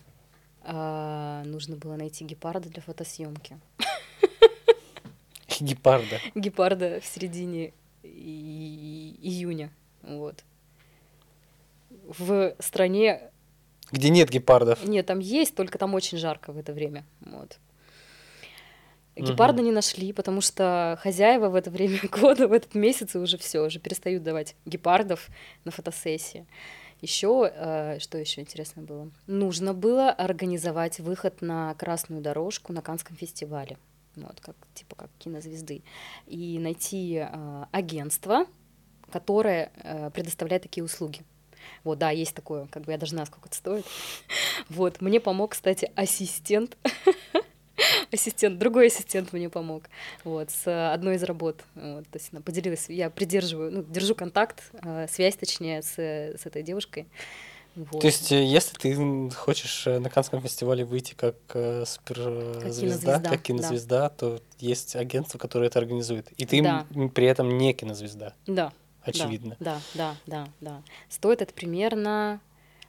[0.64, 3.60] А, нужно было найти гепарда для фотосъемки.
[5.60, 6.20] Гепарда.
[6.36, 9.72] Гепарда в середине и- июня.
[10.04, 10.44] Вот.
[11.90, 13.32] В стране...
[13.92, 14.84] Где нет гепардов.
[14.86, 17.04] Нет, там есть, только там очень жарко в это время.
[17.22, 17.60] Вот.
[19.16, 23.66] Гепарда не нашли, потому что хозяева в это время года, в этот месяц уже все,
[23.66, 25.30] уже перестают давать гепардов
[25.66, 26.46] на фотосессии.
[27.02, 29.12] Еще, э, что еще интересно было?
[29.26, 33.78] Нужно было организовать выход на красную дорожку на Канском фестивале,
[34.16, 35.84] вот как типа как кинозвезды,
[36.28, 38.46] и найти э, агентство,
[39.12, 41.22] которое э, предоставляет такие услуги.
[41.84, 43.86] Вот, да, есть такое, как бы я даже знаю, сколько это стоит.
[44.70, 46.78] Вот, мне помог, кстати, ассистент
[48.12, 49.84] ассистент, другой ассистент мне помог,
[50.24, 54.64] вот, с одной из работ, вот, то есть она поделилась, я придерживаю, ну, держу контакт,
[54.74, 57.08] э, связь, точнее, с, с этой девушкой,
[57.76, 58.02] вот.
[58.02, 63.20] То есть, э, если ты хочешь э, на Канском фестивале выйти как э, суперзвезда, кинозвезда,
[63.30, 66.32] как кинозвезда, то есть агентство, которое это организует.
[66.34, 66.86] И ты Да.
[67.14, 69.56] при этом не кинозвезда, Да, очевидно.
[69.60, 70.82] Да, да, да, да.
[71.10, 72.42] Стоит это примерно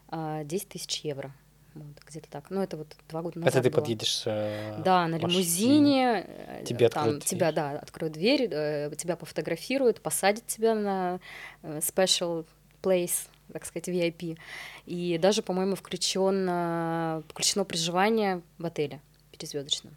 [0.08, 1.32] а, 10 тысяч евро.
[1.74, 2.50] Вот, где-то так.
[2.50, 3.80] Ну, это вот два года назад Это ты было.
[3.80, 5.32] подъедешь э, Да, на машине.
[5.32, 6.26] лимузине.
[6.28, 7.54] э, Тебе там откроют тебя, дверь.
[7.54, 11.18] да, откроют дверь, э, тебя пофотографируют, посадят тебя на
[11.62, 12.44] э, special
[12.82, 14.38] place, так сказать, VIP.
[14.86, 19.92] И даже, по-моему, включено, включено проживание в отеле пятизвездочном.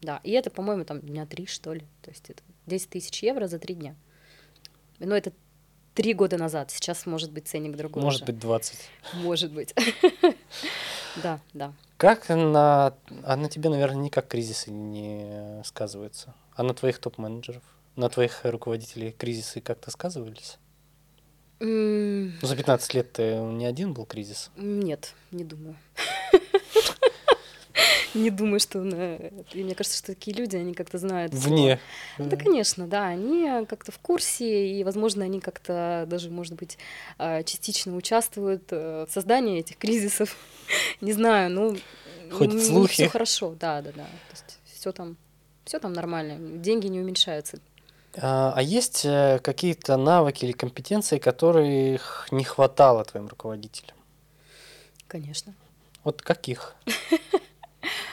[0.00, 1.82] Да, и это, по-моему, там дня три, что ли.
[2.02, 3.94] То есть это 10 тысяч евро за три дня.
[4.98, 5.32] Но это
[5.94, 6.70] три года назад.
[6.70, 8.02] Сейчас может быть ценник другой.
[8.02, 8.32] Может уже.
[8.32, 8.78] быть, 20.
[9.14, 9.74] Может быть.
[11.24, 11.72] Да, да.
[11.96, 12.94] Как на...
[13.24, 16.34] А на тебе, наверное, никак кризисы не сказываются.
[16.54, 17.64] А на твоих топ-менеджеров?
[17.96, 20.58] На твоих руководителей кризисы как-то сказывались?
[21.60, 24.50] Ну, за 15 лет ты не один был кризис.
[24.56, 25.76] Нет, не думаю.
[28.14, 28.80] Не думаю, что...
[28.80, 29.16] на-
[29.52, 31.32] И мне кажется, что такие люди, они как-то знают...
[31.32, 31.78] Вне.
[32.18, 36.76] Да, конечно, да, они как-то в курсе, и, возможно, они как-то даже, может быть,
[37.18, 40.36] а, частично участвуют э, в создании этих кризисов.
[41.00, 41.76] Не знаю, ну...
[42.32, 42.94] Ходят слухи.
[42.94, 44.04] Все хорошо, да, да, да.
[44.04, 45.16] То есть все там,
[45.64, 47.58] все там нормально, деньги не уменьшаются.
[48.16, 53.96] А, а есть э, какие-то навыки или компетенции, которых не хватало твоим руководителям?
[55.06, 55.54] Конечно.
[56.04, 56.74] Вот каких?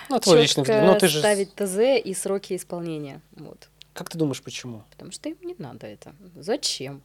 [0.09, 0.85] Ну, твой личный взгляд.
[0.85, 1.19] Ну, ты же...
[1.19, 3.19] ставить ТЗ и сроки исполнения.
[3.35, 3.67] Вот.
[3.91, 4.83] Как ты думаешь, почему?
[4.91, 6.15] Потому что им не надо это.
[6.35, 7.01] Зачем?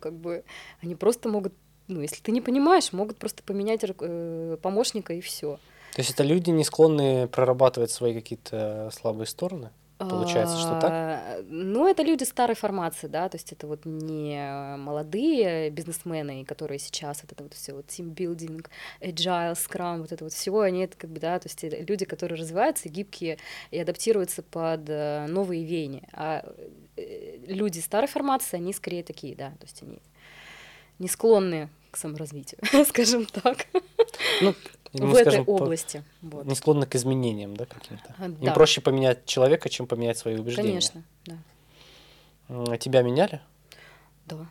[0.00, 0.42] Как бы
[0.82, 1.52] они просто могут,
[1.86, 5.60] ну, если ты не понимаешь, могут просто поменять э, помощника и все.
[5.94, 9.70] То есть это люди не склонны прорабатывать свои какие-то слабые стороны?
[10.08, 10.90] Получается, что так?
[10.90, 16.78] А, Ну, это люди старой формации, да, то есть это вот не молодые бизнесмены, которые
[16.78, 20.96] сейчас вот это вот все вот тимбилдинг, agile, scrum, вот это вот всего, они это
[20.96, 23.38] как бы, да, то есть люди, которые развиваются, гибкие
[23.70, 26.08] и адаптируются под э, новые веяния.
[26.12, 26.44] А
[26.96, 29.98] э, люди старой формации, они скорее такие, да, то есть они
[30.98, 33.66] не склонны к саморазвитию, скажем так,
[34.40, 34.54] Ну,
[34.92, 36.04] в этой скажем, по- области.
[36.22, 36.46] Вот.
[36.46, 38.14] не склонны к изменениям, да, каким-то?
[38.18, 38.52] А, Им да.
[38.52, 40.68] проще поменять человека, чем поменять свои убеждения.
[40.68, 41.38] Конечно, да.
[42.48, 43.40] А Тебя меняли?
[44.26, 44.46] Да.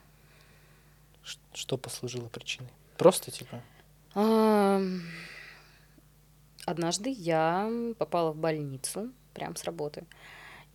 [1.53, 2.69] Что послужило причиной?
[2.97, 3.61] Просто, типа,
[4.15, 5.01] Ам,
[6.65, 10.05] Однажды я попала в больницу прям с работы.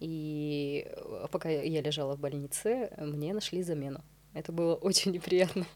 [0.01, 4.03] И э, пока я лежала в больнице, мне нашли замену.
[4.39, 5.67] Это было очень неприятно.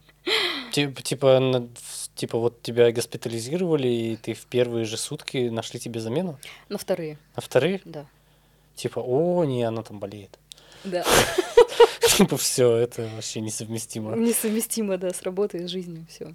[0.73, 1.69] Тип- Типа, на-
[2.15, 7.19] типа вот тебя госпитализировали, и ты в первые же сутки нашли тебе замену, На вторые,
[7.35, 8.07] а вторые, да.
[8.77, 10.39] типа, о, не, она там болеет.
[10.85, 11.05] Да.
[12.17, 14.15] Типа, все, это вообще несовместимо.
[14.17, 16.05] Несовместимо, да, с работой с жизнью.
[16.11, 16.35] Все.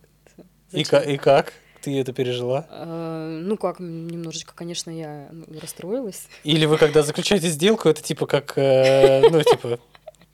[0.72, 2.66] И, и как ты это пережила?
[3.30, 6.28] Ну как, немножечко, конечно, я ну, расстроилась.
[6.44, 9.80] Или вы, когда заключаете сделку, это типа как, э, ну, типа,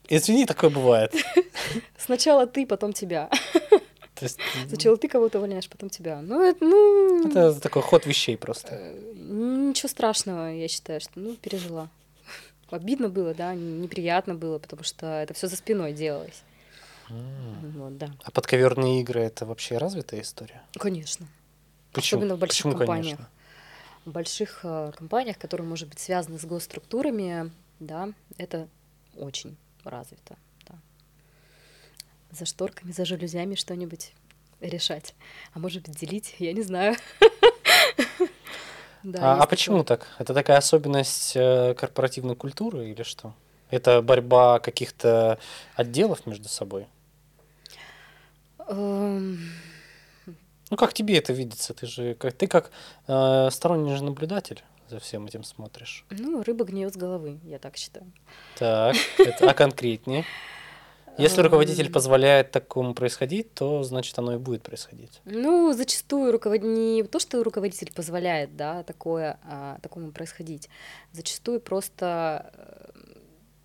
[0.07, 1.13] извини, такое бывает.
[1.97, 3.29] Сначала ты, потом тебя.
[4.15, 6.21] То есть, Сначала ты кого-то увольняешь, потом тебя.
[6.21, 7.27] Ну, это, ну...
[7.27, 8.75] это такой ход вещей просто.
[8.75, 11.89] Э, Ничего страшного, я считаю, что ну пережила.
[12.69, 16.41] Обидно было, да, неприятно было, потому что это все за спиной делалось.
[17.09, 18.11] Вот, да.
[18.23, 20.61] А подковерные игры это вообще развитая история?
[20.77, 21.27] Конечно.
[21.91, 22.19] Почему?
[22.19, 23.17] Особенно в больших Почему, компаниях.
[23.17, 23.29] конечно?
[24.05, 28.67] В больших э, компаниях, которые, может быть, связаны с госструктурами, да, это
[29.15, 29.55] очень
[29.89, 30.35] развито.
[30.67, 30.75] Да.
[32.31, 34.13] За шторками, за жалюзями что-нибудь
[34.61, 35.15] решать.
[35.53, 36.95] А может быть, делить, я не знаю.
[39.03, 40.07] Да, А, а почему так?
[40.17, 43.33] Это такая особенность э, корпоративной культуры или что?
[43.69, 45.39] Это борьба каких-то
[45.75, 46.87] отделов между собой?
[48.57, 48.77] такое.
[48.77, 49.39] Эм,
[50.69, 51.73] Ну, как тебе это видится?
[51.73, 52.71] Ты же как ты как
[53.07, 56.05] э, сторонний же наблюдатель за всем этим смотришь.
[56.11, 58.11] Ну, рыба гниет с головы, я так считаю.
[58.59, 60.23] Так, это, а конкретнее?
[61.17, 61.91] Если руководитель Эм.
[61.91, 65.19] позволяет такому происходить, то значит оно и будет происходить.
[65.25, 66.61] Ну, зачастую руковод...
[66.61, 70.69] не то, что руководитель позволяет, да, такое, а, такому происходить.
[71.11, 72.51] Зачастую просто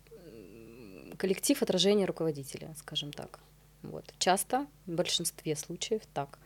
[0.09, 3.39] э, коллектив отражения руководителя, скажем так.
[3.83, 4.05] Вот.
[4.19, 6.39] Часто, в большинстве случаев так.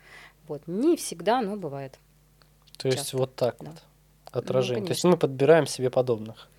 [0.47, 0.61] Вот.
[0.67, 1.99] Не всегда, но бывает.
[2.77, 3.71] То есть Часто, вот так да.
[3.71, 3.83] вот.
[4.33, 4.85] Отражение.
[4.85, 6.49] То есть мы подбираем себе подобных.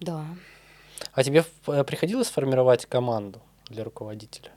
[0.00, 0.24] Да.
[1.12, 4.52] А тебе э, приходилось формировать команду для руководителя?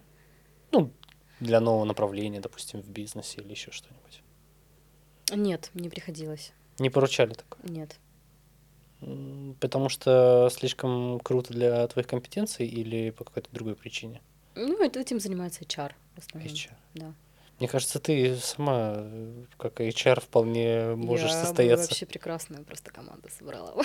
[0.71, 0.91] Ну,
[1.39, 4.21] для нового направления, допустим, в бизнесе или еще что-нибудь.
[5.33, 6.53] Нет, не приходилось.
[6.79, 7.61] Не поручали такое?
[7.69, 7.97] Нет.
[9.59, 14.21] Потому что слишком круто для твоих компетенций или по какой-то другой причине?
[14.55, 16.53] Ну, это- этим занимается HR в основном.
[16.53, 16.71] HR.
[16.93, 17.13] Да.
[17.61, 21.89] Мне кажется, ты сама, э, как HR, вполне можешь я состояться.
[21.89, 23.75] вообще прекрасную просто команду собрала.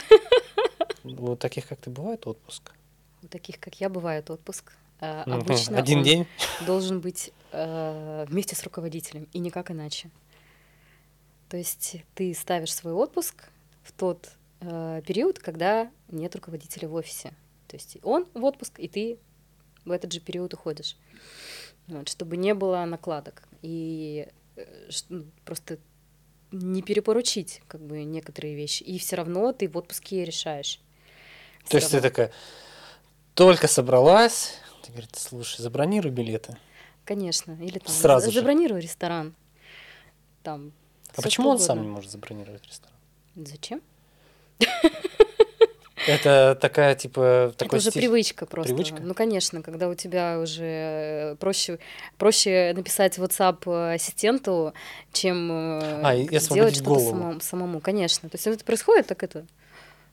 [1.05, 2.73] У таких, как ты, бывает отпуск?
[3.23, 4.73] У таких, как я, бывает отпуск.
[4.99, 5.41] А, Мгм.
[5.43, 6.27] Обычно Один день?
[6.67, 10.11] должен быть э, вместе с руководителем и никак иначе.
[11.51, 13.45] То есть ты ставишь свой отпуск
[13.83, 14.31] в тот
[14.63, 17.35] э, период, когда нет руководителя в офисе.
[17.69, 19.19] То есть он в отпуск, и ты
[19.85, 20.97] в этот же период уходишь.
[21.89, 23.43] Вот, чтобы не было накладок.
[23.63, 25.79] И э, ну, просто
[26.53, 28.83] не перепоручить как бы некоторые вещи.
[28.83, 30.81] И все равно ты в отпуске решаешь.
[31.69, 32.09] То Всё есть ты равно.
[32.09, 32.33] такая,
[33.35, 36.57] только собралась, ты говорит, слушай, забронируй билеты.
[37.05, 37.53] Конечно.
[37.61, 38.39] Или там Сразу за- же.
[38.41, 39.35] забронируй ресторан.
[40.43, 40.73] Там.
[41.17, 41.95] А почему он сам не угодно.
[41.97, 42.95] может забронировать ресторан?
[43.37, 43.81] Зачем?
[46.07, 48.73] Это такая, типа, Это такой уже стиль- привычка просто.
[48.73, 49.03] Привычка?
[49.03, 51.79] Ну, конечно, когда у тебя уже э, проще,
[52.17, 54.73] проще написать WhatsApp э, ассистенту,
[55.13, 57.81] чем э, А, и делать освободить что-то самому, самому.
[57.81, 58.29] Конечно.
[58.29, 59.47] То есть это происходит, так это.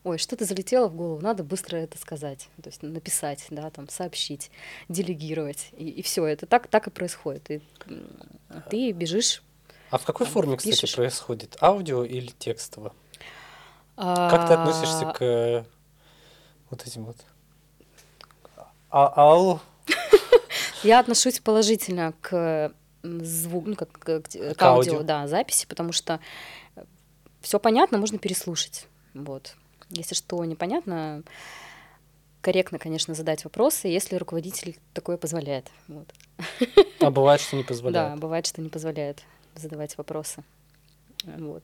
[0.04, 4.52] Ой, что-то залетело в голову, надо быстро это сказать, то есть написать, да, там, сообщить,
[4.90, 7.50] делегировать, и, все, это так, так и происходит.
[7.50, 7.62] И
[8.70, 9.42] ты бежишь.
[9.92, 10.96] А в какой там форме, кстати, пишешь.
[10.96, 11.56] происходит?
[11.62, 12.94] Аудио или текстово?
[13.96, 15.66] Как ты относишься а, к
[16.70, 17.18] вот этим вот?
[18.90, 19.60] А, ау,
[20.84, 22.72] Я отношусь положительно к
[23.04, 25.04] звуку, ну, как к, к К аудио, аудио.
[25.04, 26.20] да, записи, потому что
[27.42, 28.88] все понятно, можно переслушать.
[29.14, 29.56] Вот.
[29.90, 31.24] Если что непонятно,
[32.42, 35.70] корректно, конечно, задать вопросы, если руководитель такое позволяет.
[35.88, 36.08] Вот.
[37.02, 38.20] а бывает, что не Да, позволяет.
[38.20, 39.24] бывает, что не позволяет
[39.56, 40.44] задавать вопросы.
[41.26, 41.64] Вот.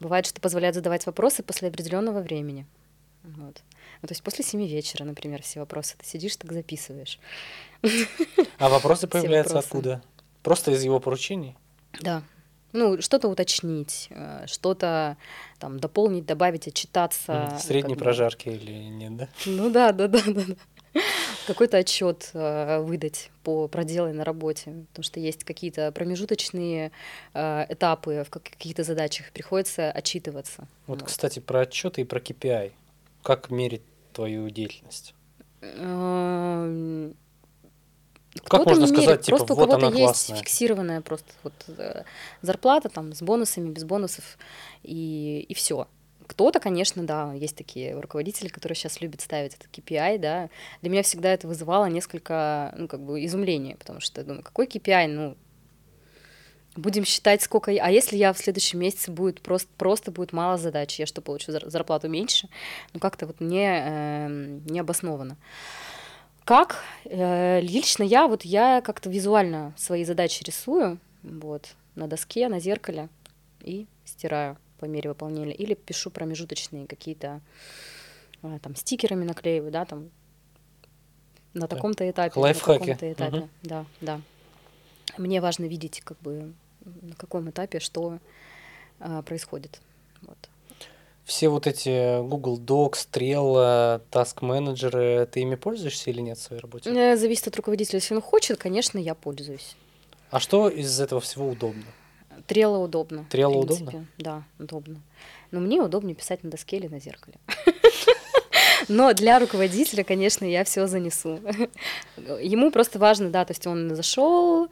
[0.00, 2.66] Бывает, что позволяет задавать вопросы после определенного времени.
[3.22, 3.62] Вот.
[4.04, 5.94] Ну, то есть после семи вечера, например, все вопросы.
[5.96, 7.18] Ты сидишь, так записываешь.
[8.58, 9.66] А вопросы появляются вопросы.
[9.66, 10.02] откуда?
[10.42, 11.56] Просто из его поручений?
[12.02, 12.22] Да.
[12.74, 15.16] Ну, что-то уточнить, э, что-то
[15.58, 17.48] там дополнить, добавить, отчитаться.
[17.48, 17.58] Мгм.
[17.58, 18.04] Средней как бы.
[18.04, 19.28] прожарки или нет, да?
[19.46, 20.42] Ну да, да, да, да.
[20.48, 21.00] да.
[21.46, 26.92] Какой-то отчет выдать по проделанной работе, потому что есть какие-то промежуточные
[27.32, 30.68] э, этапы в как- каких-то задачах, приходится отчитываться.
[30.86, 31.08] Вот, Вот.
[31.08, 32.72] кстати, про отчеты и про KPI.
[33.22, 33.80] Как мерить
[34.14, 35.14] твою деятельность?
[35.60, 37.14] Эм,
[38.44, 40.36] Как можно сказать, типа, просто у вот кого-то она есть классная?
[40.38, 42.04] фиксированная просто вот э,
[42.42, 44.38] зарплата там с бонусами, без бонусов
[44.82, 45.86] и, и все.
[46.26, 50.48] Кто-то, конечно, да, есть такие руководители, которые сейчас любят ставить этот KPI, да.
[50.80, 54.66] Для меня всегда это вызывало несколько, ну, как бы изумления, потому что я думаю, какой
[54.66, 55.36] KPI, ну,
[56.76, 57.70] будем считать, сколько...
[57.70, 61.20] я- А если я в следующем месяце будет просто, просто будет мало задач, я что,
[61.22, 62.48] получу зар- зарплату меньше?
[62.92, 65.36] Ну, как-то вот не, эм, не обоснованно.
[66.44, 66.82] Как?
[67.04, 73.08] Э, Лично я, вот я как-то визуально свои задачи рисую, вот, на доске, на зеркале,
[73.62, 75.54] и стираю по мере выполнения.
[75.54, 77.40] Или пишу промежуточные какие-то,
[78.42, 80.10] э, там, стикерами наклеиваю, да, там,
[81.54, 81.70] на Так.
[81.78, 82.78] таком-то этапе, Лайфхаки.
[82.80, 83.36] на таком-то этапе.
[83.38, 83.48] Мгм.
[83.62, 84.20] Да, да.
[85.16, 86.52] Мне важно видеть, как бы,
[87.02, 88.18] на каком этапе что
[89.00, 89.80] а, происходит.
[90.22, 90.38] Вот.
[91.24, 96.60] Все вот эти Google Docs, Trello, Task менеджеры, ты ими пользуешься или нет в своей
[96.60, 96.90] работе?
[96.90, 97.98] Э, Зависит от руководителя.
[97.98, 99.74] Если он хочет, конечно, я пользуюсь.
[100.30, 101.84] А что из этого всего удобно?
[102.46, 103.24] Трело удобно.
[103.30, 103.84] принципе.
[103.84, 104.06] удобно?
[104.18, 105.00] Да, удобно.
[105.50, 107.38] Но мне удобнее писать на доске или на зеркале.
[108.88, 111.40] Но для руководителя, конечно, я все занесу.
[112.40, 114.68] Ему просто важно, да, то есть он зашел,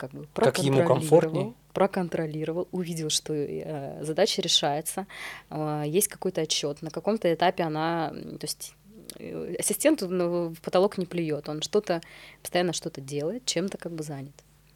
[0.00, 0.86] как бы Как ему проконтролировал.
[0.86, 1.54] комфортней?
[1.74, 5.06] проконтролировал, увидел, что э, задача решается,
[5.50, 8.74] э, есть какой-то отчет, на каком-то этапе она, то есть
[9.18, 12.00] э, ассистент в потолок не плюет, он что-то
[12.42, 14.34] постоянно что-то делает, чем-то как бы занят.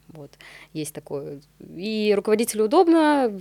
[0.08, 0.30] Вот,
[0.74, 1.40] есть такое.
[1.60, 3.40] И руководителю удобно,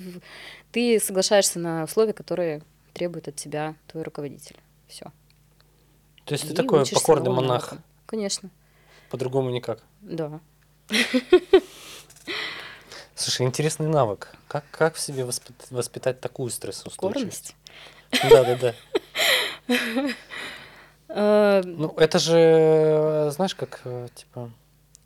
[0.71, 2.61] ты соглашаешься на условия, которые
[2.93, 4.55] требует от тебя твой руководитель.
[4.87, 5.11] Все.
[6.25, 7.71] То есть и ты такой покорный монах?
[7.71, 7.83] Навыкам.
[8.05, 8.49] Конечно.
[9.09, 9.83] По-другому никак?
[10.01, 10.39] Да.
[13.15, 14.35] Слушай, интересный навык.
[14.47, 17.55] Как, как в себе воспитать, воспитать такую стрессоустойчивость?
[18.29, 18.75] Да, да, да.
[21.15, 24.51] Э, ну, это же, знаешь, как, э, типа,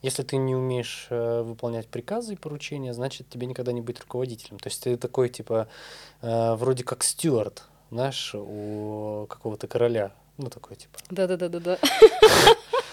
[0.01, 4.57] если ты не умеешь э, выполнять приказы и поручения, значит, тебе никогда не быть руководителем.
[4.57, 5.67] То есть ты такой, типа,
[6.21, 10.13] вроде как стюард, знаешь, у какого-то короля.
[10.37, 10.97] Ну, такой, типа.
[11.09, 11.77] Да-да-да-да-да.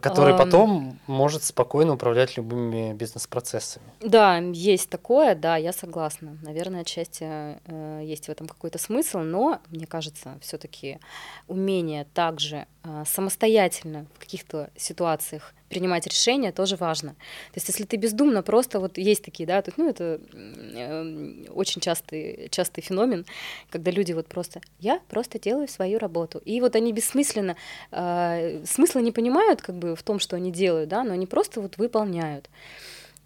[0.00, 3.84] Который потом может спокойно управлять любыми бизнес-процессами.
[4.00, 6.38] Да, есть такое, да, я согласна.
[6.42, 7.24] Наверное, отчасти
[7.64, 10.98] э, есть в этом какой-то смысл, но мне кажется, все-таки
[11.48, 17.10] умение также э, самостоятельно в каких-то ситуациях принимать решения тоже важно.
[17.10, 21.80] То есть, если ты бездумно просто вот есть такие, да, тут, ну это э, очень
[21.80, 23.26] частый частый феномен,
[23.70, 27.56] когда люди вот просто я просто делаю свою работу, и вот они бессмысленно
[27.90, 31.60] э, смысла не понимают как бы в том, что они делают, да, но они просто
[31.60, 32.48] вот выполняют.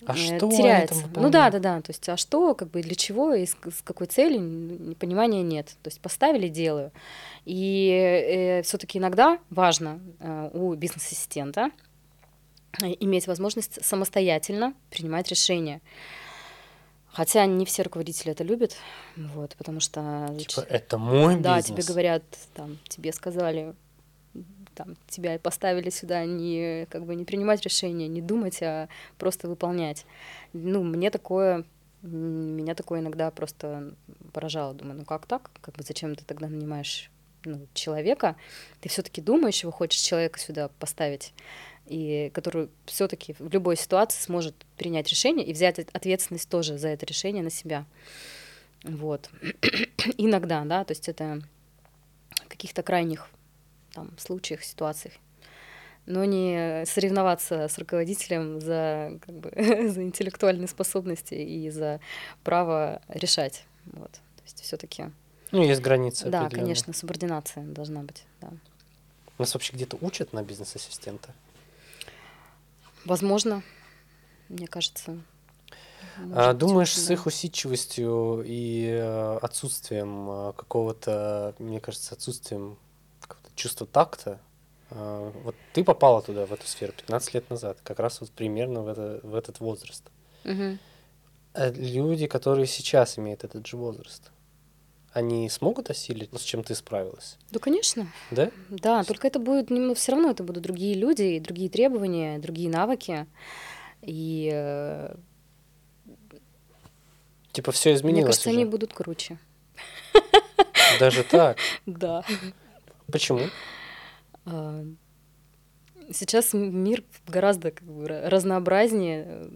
[0.06, 1.04] А э, что теряется.
[1.14, 1.80] Ну да, да, да.
[1.80, 5.66] То есть, а что, как бы для чего и с, с какой целью, понимания нет.
[5.82, 6.92] То есть поставили, делаю.
[7.44, 11.70] И э, все-таки иногда важно э, у бизнес-ассистента
[12.80, 15.80] иметь возможность самостоятельно принимать решения.
[17.06, 18.76] Хотя не все руководители это любят,
[19.16, 20.32] вот, потому что...
[20.38, 21.42] Типа, это мой бизнес.
[21.42, 22.22] Да, тебе говорят,
[22.54, 23.74] там, тебе сказали,
[24.74, 30.06] там, тебя поставили сюда не, как бы, не принимать решения, не думать, а просто выполнять.
[30.52, 31.64] Ну, мне такое,
[32.02, 33.94] меня такое иногда просто
[34.32, 34.74] поражало.
[34.74, 35.50] Думаю, ну как так?
[35.60, 37.10] Как бы зачем ты тогда нанимаешь
[37.44, 38.36] ну, человека?
[38.80, 41.32] Ты все таки думаешь, его хочешь человека сюда поставить
[41.88, 47.06] и который все-таки в любой ситуации сможет принять решение и взять ответственность тоже за это
[47.06, 47.84] решение на себя.
[48.84, 49.30] Вот.
[50.18, 51.42] Иногда, да, то есть это
[52.44, 53.28] в каких-то крайних
[53.92, 55.14] там, случаях, ситуациях.
[56.06, 59.50] Но не соревноваться с руководителем за, как бы,
[59.90, 62.00] за интеллектуальные способности и за
[62.44, 63.64] право решать.
[63.84, 64.12] Вот.
[64.12, 65.10] То есть все-таки.
[65.50, 66.28] Ну, есть границы.
[66.28, 68.24] Да, конечно, субординация должна быть.
[68.40, 68.50] Да.
[69.38, 71.32] Нас вообще где-то учат на бизнес-ассистента?
[73.08, 73.62] Возможно,
[74.50, 75.18] мне кажется.
[76.34, 77.14] А, думаешь, быть, с да.
[77.14, 82.76] их усидчивостью и э, отсутствием э, какого-то, мне кажется, отсутствием
[83.54, 84.38] чувства такта,
[84.90, 88.82] э, вот ты попала туда, в эту сферу, 15 лет назад, как раз вот примерно
[88.82, 90.04] в, это, в этот возраст.
[90.44, 90.76] Угу.
[91.76, 94.30] Люди, которые сейчас имеют этот же возраст,
[95.12, 97.36] они смогут осилить, с чем ты справилась?
[97.50, 98.06] Да, конечно.
[98.30, 98.50] Да?
[98.68, 103.26] Да, только это будет, ну, все равно это будут другие люди, другие требования, другие навыки.
[104.02, 104.50] И...
[104.52, 105.16] Э,
[107.52, 108.58] типа все изменилось Мне кажется, уже.
[108.58, 109.38] они будут круче.
[111.00, 111.58] Даже так?
[111.86, 112.24] Да.
[113.10, 113.40] Почему?
[114.44, 114.84] А,
[116.12, 119.50] сейчас мир гораздо как бы разнообразнее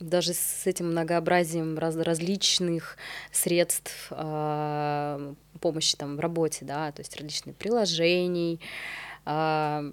[0.00, 2.96] даже с этим многообразием раз, различных
[3.32, 8.60] средств э, помощи там в работе, да, то есть различные приложений,
[9.24, 9.92] э,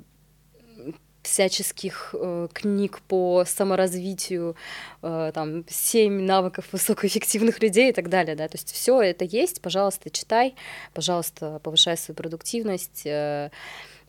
[1.24, 4.56] всяческих э, книг по саморазвитию,
[5.02, 9.62] э, там, семь навыков высокоэффективных людей и так далее, да, то есть все это есть,
[9.62, 10.56] пожалуйста, читай,
[10.94, 13.52] пожалуйста, повышай свою продуктивность, э,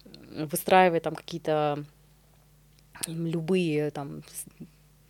[0.04, 1.84] выстраивай там какие-то
[3.06, 4.22] любые там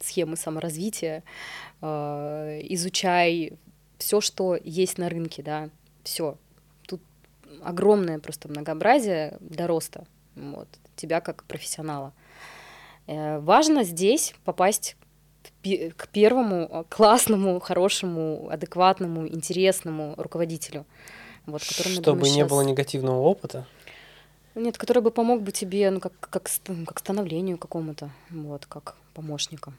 [0.04, 1.22] схемы саморазвития,
[1.80, 3.52] э, изучай
[3.98, 5.70] все, что есть на рынке, да,
[6.02, 6.36] все.
[6.86, 7.00] Тут
[7.62, 10.04] огромное просто многообразие до роста
[10.36, 12.12] вот, тебя как профессионала.
[13.06, 14.96] Э, важно здесь попасть
[15.62, 20.84] к первому классному, хорошему, адекватному, интересному руководителю.
[21.46, 22.48] Вот, Чтобы не сейчас...
[22.48, 23.66] было негативного опыта?
[24.54, 26.48] Нет, который бы помог бы тебе, ну, как, как,
[26.86, 29.72] как становлению какому-то, вот, как помощника.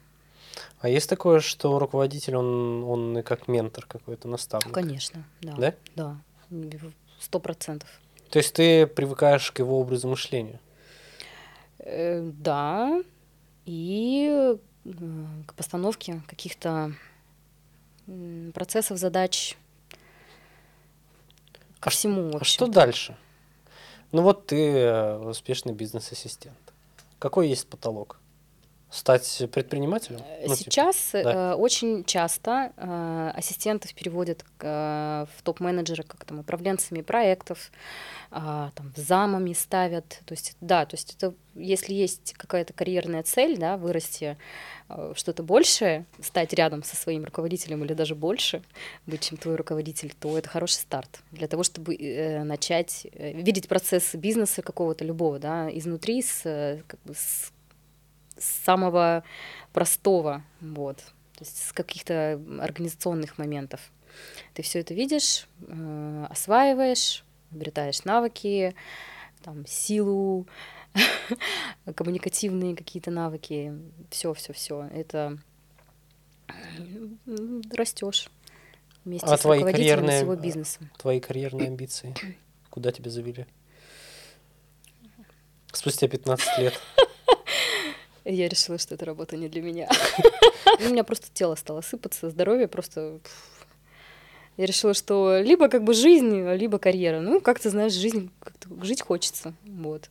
[0.80, 4.74] А есть такое, что руководитель, он, он и как ментор какой-то, наставник?
[4.74, 5.56] Конечно, да.
[5.56, 5.74] Да?
[5.96, 6.80] Да,
[7.20, 7.90] сто процентов.
[8.30, 10.60] То есть ты привыкаешь к его образу мышления?
[11.80, 13.02] Э, да,
[13.66, 14.58] и э,
[15.46, 16.94] к постановке каких-то
[18.54, 19.58] процессов, задач,
[21.80, 22.38] ко а всему.
[22.40, 23.16] А что дальше?
[24.12, 26.58] Ну вот ты э, успешный бизнес-ассистент.
[27.20, 28.20] Какой есть потолок?
[28.96, 30.22] Стать предпринимателем?
[30.22, 31.52] Э, Ну, типа, Сейчас да.
[31.52, 37.72] э, очень часто э, ассистентов переводят в топ-менеджеры, как там, управленцами проектов,
[38.32, 40.22] а, там, замами ставят.
[40.26, 44.38] То есть, да, то есть это, если есть какая-то карьерная цель, да, вырасти
[45.14, 48.64] что-то большее, стать рядом со своим руководителем или даже больше
[49.06, 51.96] быть, чем твой руководитель, то это хороший старт для того, чтобы
[52.44, 57.52] начать видеть процессы бизнеса какого-то любого, да, изнутри, с, как бы с
[58.38, 59.24] самого
[59.74, 63.92] простого, вот, то есть с каких-то организационных моментов.
[64.54, 68.76] Ты все это видишь, э, осваиваешь, обретаешь навыки,
[69.44, 70.48] там, силу,
[71.96, 73.74] коммуникативные какие-то навыки,
[74.10, 74.90] все, все, все.
[74.94, 75.38] Это
[77.72, 78.30] растешь
[79.04, 80.80] вместе А с твои руководителем карьерные, всего бизнеса.
[80.98, 82.16] Твои карьерные амбиции.
[82.70, 83.46] Куда тебя завели?
[85.72, 86.82] Спустя 15 лет.
[88.26, 89.88] Я решила, что эта работа не для меня.
[90.80, 93.20] У меня просто тело стало сыпаться, здоровье просто...
[94.58, 97.20] Я решила, что либо как бы жизнь, либо карьера.
[97.20, 98.32] Ну, как ты знаешь, жизнь,
[98.82, 99.54] жить хочется.
[99.66, 100.10] Вот.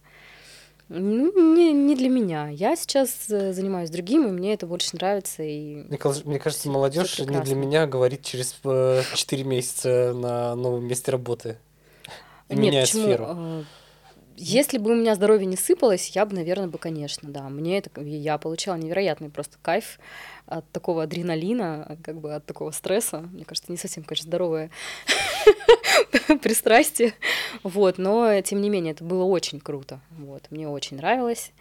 [0.88, 2.48] Ну, не, не для меня.
[2.50, 5.42] Я сейчас э, занимаюсь другим, и мне это больше нравится.
[5.42, 10.86] И Мне, мне кажется, молодежь не для меня говорит через э, 4 месяца на новом
[10.86, 11.56] месте работы.
[12.50, 13.04] Нет, меняет почему?
[13.04, 13.64] сферу.
[14.36, 17.48] Если бы у меня здоровье не сыпалось, я бы, наверное, бы, конечно, да.
[17.48, 19.98] Мне это, я получала невероятный просто кайф
[20.46, 23.20] от такого адреналина, как бы от такого стресса.
[23.32, 24.70] Мне кажется, не совсем, конечно, здоровое
[26.42, 27.14] пристрастие.
[27.62, 30.00] Вот, но тем не менее, это было очень круто.
[30.18, 31.52] Вот, мне очень нравилось,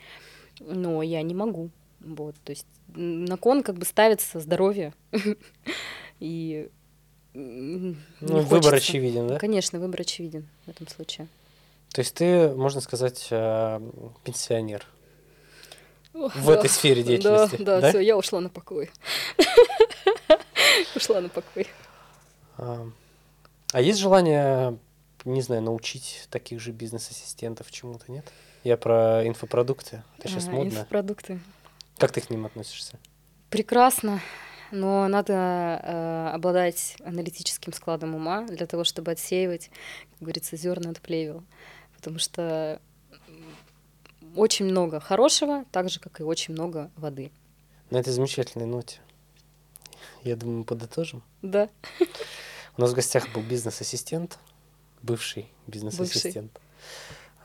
[0.60, 1.70] но я не могу.
[2.00, 2.66] Вот, то есть
[2.96, 4.94] на кон как бы ставится здоровье.
[6.20, 6.70] И
[7.34, 9.38] Ну, выбор очевиден, да?
[9.38, 11.28] Конечно, выбор очевиден в этом случае.
[11.94, 13.80] То есть ты, можно сказать, э,
[14.24, 14.86] пенсионер
[16.12, 16.54] в да.
[16.56, 17.58] этой сфере деятельности.
[17.58, 18.92] Да, да, все, я ушла на покой.
[20.96, 21.68] Ушла на покой.
[22.58, 22.88] А,
[23.72, 24.78] а есть желание,
[25.24, 28.26] не знаю, научить таких же бизнес-ассистентов чему-то, нет?
[28.64, 30.04] Я про инфопродукты.
[30.18, 30.70] Это сейчас А, модно.
[30.70, 31.40] Инфопродукты.
[31.98, 32.98] Как ты к ним относишься?
[33.50, 34.20] Прекрасно,
[34.72, 39.70] но надо э, обладать аналитическим складом ума для того, чтобы отсеивать,
[40.12, 41.44] как говорится, зерна от плевел.
[42.04, 42.82] Потому что
[44.36, 47.32] очень много хорошего, так же, как и очень много воды.
[47.92, 49.00] На этой замечательной ноте.
[50.24, 51.24] Я думаю, мы подытожим.
[51.42, 51.70] Да,
[52.78, 54.38] У нас в гостях был бизнес-ассистент,
[55.02, 56.60] бывший бизнес-ассистент,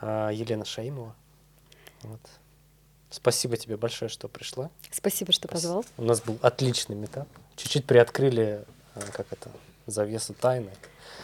[0.00, 1.14] а, Елена Шаимова.
[2.02, 2.20] Вот.
[3.10, 4.70] Спасибо тебе большое, что пришла.
[4.90, 5.84] спасибо, что Спас- позвал.
[5.98, 7.28] У нас был отличный метап.
[7.54, 8.64] Чуть-чуть приоткрыли,
[8.96, 9.50] а, как это,
[9.90, 10.70] завесу тайны.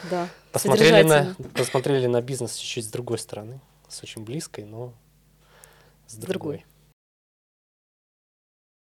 [0.09, 3.59] Да, Посмотрели на, посмотрели на бизнес чуть-чуть с другой стороны.
[3.87, 4.93] С очень близкой, но
[6.07, 6.57] с С другой.
[6.57, 6.65] другой.